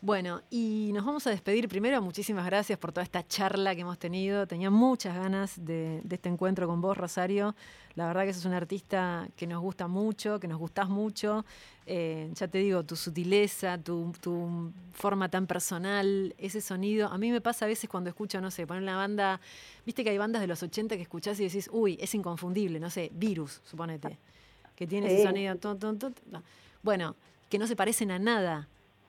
Bueno, 0.00 0.42
y 0.48 0.92
nos 0.94 1.04
vamos 1.04 1.26
a 1.26 1.30
despedir. 1.30 1.68
Primero, 1.68 2.00
muchísimas 2.00 2.46
gracias 2.46 2.78
por 2.78 2.92
toda 2.92 3.02
esta 3.02 3.26
charla 3.26 3.74
que 3.74 3.80
hemos 3.80 3.98
tenido. 3.98 4.46
Tenía 4.46 4.70
muchas 4.70 5.16
ganas 5.16 5.64
de, 5.64 6.00
este 6.08 6.28
encuentro 6.28 6.68
con 6.68 6.80
vos, 6.80 6.96
Rosario. 6.96 7.56
La 7.96 8.06
verdad 8.06 8.24
que 8.24 8.32
sos 8.32 8.44
un 8.44 8.52
artista 8.52 9.26
que 9.34 9.48
nos 9.48 9.60
gusta 9.60 9.88
mucho, 9.88 10.38
que 10.38 10.46
nos 10.46 10.58
gustás 10.58 10.88
mucho. 10.88 11.44
Eh, 11.84 12.30
ya 12.32 12.46
te 12.46 12.58
digo, 12.58 12.84
tu 12.84 12.94
sutileza, 12.94 13.76
tu, 13.76 14.12
tu, 14.20 14.72
forma 14.92 15.28
tan 15.28 15.48
personal, 15.48 16.32
ese 16.38 16.60
sonido. 16.60 17.08
A 17.08 17.18
mí 17.18 17.32
me 17.32 17.40
pasa 17.40 17.64
a 17.64 17.68
veces 17.68 17.90
cuando 17.90 18.08
escucho, 18.08 18.40
no 18.40 18.52
sé, 18.52 18.68
poner 18.68 18.84
una 18.84 18.96
banda, 18.96 19.40
viste 19.84 20.04
que 20.04 20.10
hay 20.10 20.18
bandas 20.18 20.40
de 20.40 20.46
los 20.46 20.62
80 20.62 20.94
que 20.94 21.02
escuchás 21.02 21.40
y 21.40 21.44
decís, 21.44 21.68
uy, 21.72 21.98
es 22.00 22.14
inconfundible, 22.14 22.78
no 22.78 22.88
sé, 22.88 23.10
Virus, 23.14 23.60
suponete, 23.64 24.16
que 24.76 24.86
tiene 24.86 25.12
ese 25.12 25.24
sonido. 25.24 25.56
Bueno, 26.84 27.16
que 27.48 27.58
no 27.58 27.66
se 27.66 27.76
parecen 27.76 28.10
a 28.10 28.18
nada. 28.18 28.68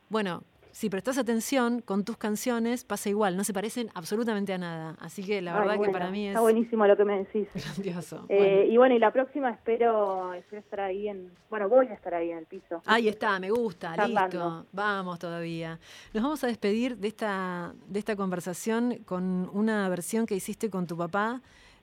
Bueno, 0.10 0.44
si 0.72 0.90
prestas 0.90 1.18
atención 1.18 1.82
con 1.82 2.06
tus 2.06 2.18
canciones, 2.18 2.84
pasa 2.84 3.10
igual, 3.10 3.36
no 3.36 3.44
se 3.44 3.54
parecen 3.54 3.90
absolutamente 3.96 4.54
a 4.54 4.58
nada. 4.58 4.96
Así 5.00 5.24
que 5.24 5.42
la 5.42 5.58
verdad 5.60 5.80
que 5.80 5.90
para 5.90 6.10
mí 6.10 6.26
es. 6.28 6.32
Está 6.32 6.42
buenísimo 6.42 6.86
lo 6.86 6.96
que 6.96 7.06
me 7.06 7.18
decís. 7.20 7.48
Grandioso. 7.54 8.26
Eh, 8.30 8.68
y 8.70 8.78
bueno, 8.78 8.96
y 8.96 9.00
la 9.00 9.12
próxima 9.12 9.50
espero, 9.50 10.34
estar 10.34 10.80
ahí 10.80 11.08
en. 11.08 11.32
Bueno, 11.50 11.68
voy 11.68 11.88
a 11.88 11.94
estar 11.94 12.14
ahí 12.14 12.32
en 12.32 12.38
el 12.38 12.46
piso. 12.46 12.82
Ahí 12.86 13.08
está, 13.08 13.40
me 13.40 13.50
gusta, 13.50 13.96
listo. 14.08 14.66
Vamos 14.72 15.20
todavía. 15.20 15.80
Nos 16.14 16.24
vamos 16.24 16.44
a 16.44 16.48
despedir 16.48 16.98
de 16.98 17.08
esta, 17.08 17.74
de 17.88 18.00
esta 18.00 18.16
conversación 18.16 19.00
con 19.06 19.50
una 19.54 19.90
versión 19.90 20.26
que 20.26 20.36
hiciste 20.36 20.70
con 20.70 20.88
tu 20.88 20.96
papá. 20.96 21.42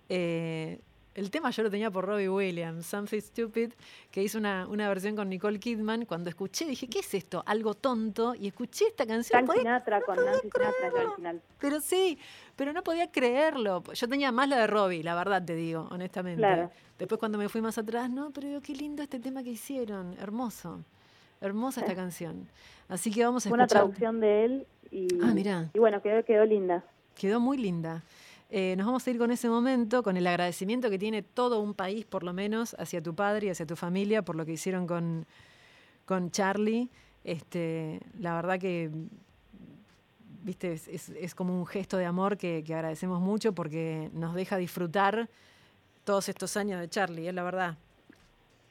Eh, 0.09 0.81
el 1.17 1.31
tema 1.31 1.51
yo 1.51 1.63
lo 1.63 1.71
tenía 1.71 1.91
por 1.91 2.05
Robbie 2.05 2.29
Williams, 2.29 2.85
Something 2.85 3.21
Stupid, 3.21 3.73
que 4.11 4.23
hizo 4.23 4.37
una, 4.37 4.69
una, 4.69 4.87
versión 4.87 5.17
con 5.17 5.31
Nicole 5.31 5.59
Kidman. 5.59 6.05
Cuando 6.05 6.29
escuché 6.29 6.67
dije, 6.67 6.89
¿qué 6.89 6.99
es 6.99 7.15
esto? 7.15 7.43
Algo 7.47 7.73
tonto. 7.73 8.35
Y 8.35 8.49
escuché 8.49 8.89
esta 8.89 9.07
canción. 9.07 9.49
Sinatra 9.51 10.03
con 10.03 10.17
Nancy 10.17 10.43
Sinatra 10.43 11.01
al 11.01 11.15
final. 11.15 11.43
Pero 11.59 11.81
sí, 11.81 12.19
pero 12.55 12.75
no 12.75 12.83
podía 12.83 13.11
creerlo. 13.11 13.83
Yo 13.95 14.09
tenía 14.09 14.31
más 14.31 14.47
la 14.47 14.59
de 14.59 14.67
Robbie, 14.67 15.03
la 15.03 15.15
verdad 15.15 15.43
te 15.43 15.55
digo, 15.55 15.89
honestamente. 15.91 16.69
Después 16.99 17.19
cuando 17.19 17.39
me 17.39 17.49
fui 17.49 17.63
más 17.63 17.79
atrás, 17.79 18.11
no, 18.11 18.31
pero 18.31 18.49
digo, 18.49 18.61
qué 18.61 18.75
lindo 18.75 19.03
este 19.03 19.19
tema 19.19 19.43
que 19.43 19.51
hicieron. 19.51 20.15
Hermoso. 20.21 20.85
Hermosa 21.41 21.81
esta 21.81 21.95
canción. 21.95 22.47
Así 22.89 23.11
que 23.11 23.25
vamos 23.25 23.47
a 23.47 23.49
escuchar. 23.49 23.63
Una 23.63 23.67
traducción 23.67 24.21
de 24.21 24.45
él 24.45 24.67
y, 24.91 25.09
ah, 25.23 25.33
mira. 25.35 25.71
y 25.73 25.79
bueno, 25.79 26.03
quedó, 26.03 26.23
quedó 26.25 26.45
linda. 26.45 26.85
Quedó 27.15 27.41
muy 27.41 27.57
linda. 27.57 28.03
Eh, 28.49 28.75
nos 28.77 28.87
vamos 28.87 29.07
a 29.07 29.11
ir 29.11 29.19
con 29.19 29.31
ese 29.31 29.49
momento, 29.49 30.03
con 30.03 30.17
el 30.17 30.27
agradecimiento 30.27 30.89
que 30.89 30.99
tiene 30.99 31.23
todo 31.23 31.61
un 31.61 31.75
país, 31.75 32.05
por 32.05 32.23
lo 32.23 32.33
menos, 32.33 32.77
hacia 32.79 33.03
tu 33.03 33.15
padre 33.15 33.49
y 33.49 33.51
hacia 33.51 33.67
tu 33.67 33.75
familia 33.75 34.23
por 34.23 34.37
lo 34.37 34.47
que 34.47 34.53
hicieron 34.53 34.87
con, 34.87 35.27
con 36.05 36.31
Charlie. 36.31 36.89
Este, 37.25 38.01
la 38.21 38.35
verdad 38.37 38.61
que 38.61 38.89
viste, 40.47 40.75
es, 40.75 41.35
como 41.35 41.59
un 41.59 41.67
gesto 41.67 41.97
de 41.97 42.07
amor 42.07 42.37
que, 42.37 42.63
agradecemos 42.69 43.21
mucho 43.21 43.53
porque 43.53 44.11
nos 44.13 44.35
deja 44.35 44.57
disfrutar 44.57 45.29
todos 46.05 46.29
estos 46.29 46.57
años 46.57 46.81
de 46.81 46.89
Charlie, 46.89 47.27
es 47.27 47.35
la 47.35 47.43
verdad. 47.43 47.77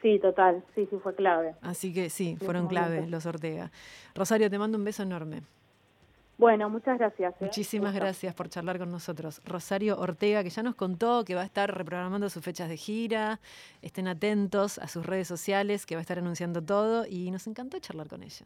Sí, 0.02 0.20
total, 0.20 0.64
sí, 0.74 0.88
sí, 0.90 0.98
fue 1.04 1.14
clave. 1.16 1.54
Así 1.62 1.92
que 1.92 2.10
sí, 2.10 2.38
fueron 2.38 2.68
clave 2.68 3.08
los 3.08 3.26
Ortega. 3.26 3.72
Rosario, 4.14 4.50
te 4.50 4.58
mando 4.58 4.78
un 4.78 4.86
beso 4.86 5.04
enorme. 5.04 5.42
Bueno, 6.38 6.70
muchas 6.70 6.98
gracias. 6.98 7.34
¿eh? 7.34 7.46
Muchísimas 7.46 7.94
gracias 7.94 8.34
por 8.34 8.50
charlar 8.50 8.78
con 8.78 8.92
nosotros. 8.92 9.42
Rosario 9.46 9.98
Ortega, 9.98 10.44
que 10.44 10.50
ya 10.50 10.64
nos 10.64 10.76
contó 10.76 11.24
que 11.24 11.34
va 11.34 11.42
a 11.42 11.46
estar 11.46 11.74
reprogramando 11.74 12.30
sus 12.30 12.44
fechas 12.44 12.68
de 12.68 12.76
gira. 12.76 13.40
Estén 13.82 14.08
atentos 14.08 14.78
a 14.78 14.88
sus 14.88 15.06
redes 15.06 15.28
sociales, 15.28 15.86
que 15.86 15.96
va 15.96 16.00
a 16.00 16.02
estar 16.02 16.20
anunciando 16.20 16.62
todo 16.62 17.06
y 17.08 17.32
nos 17.32 17.48
encantó 17.48 17.80
charlar 17.80 18.10
con 18.10 18.24
ella. 18.24 18.44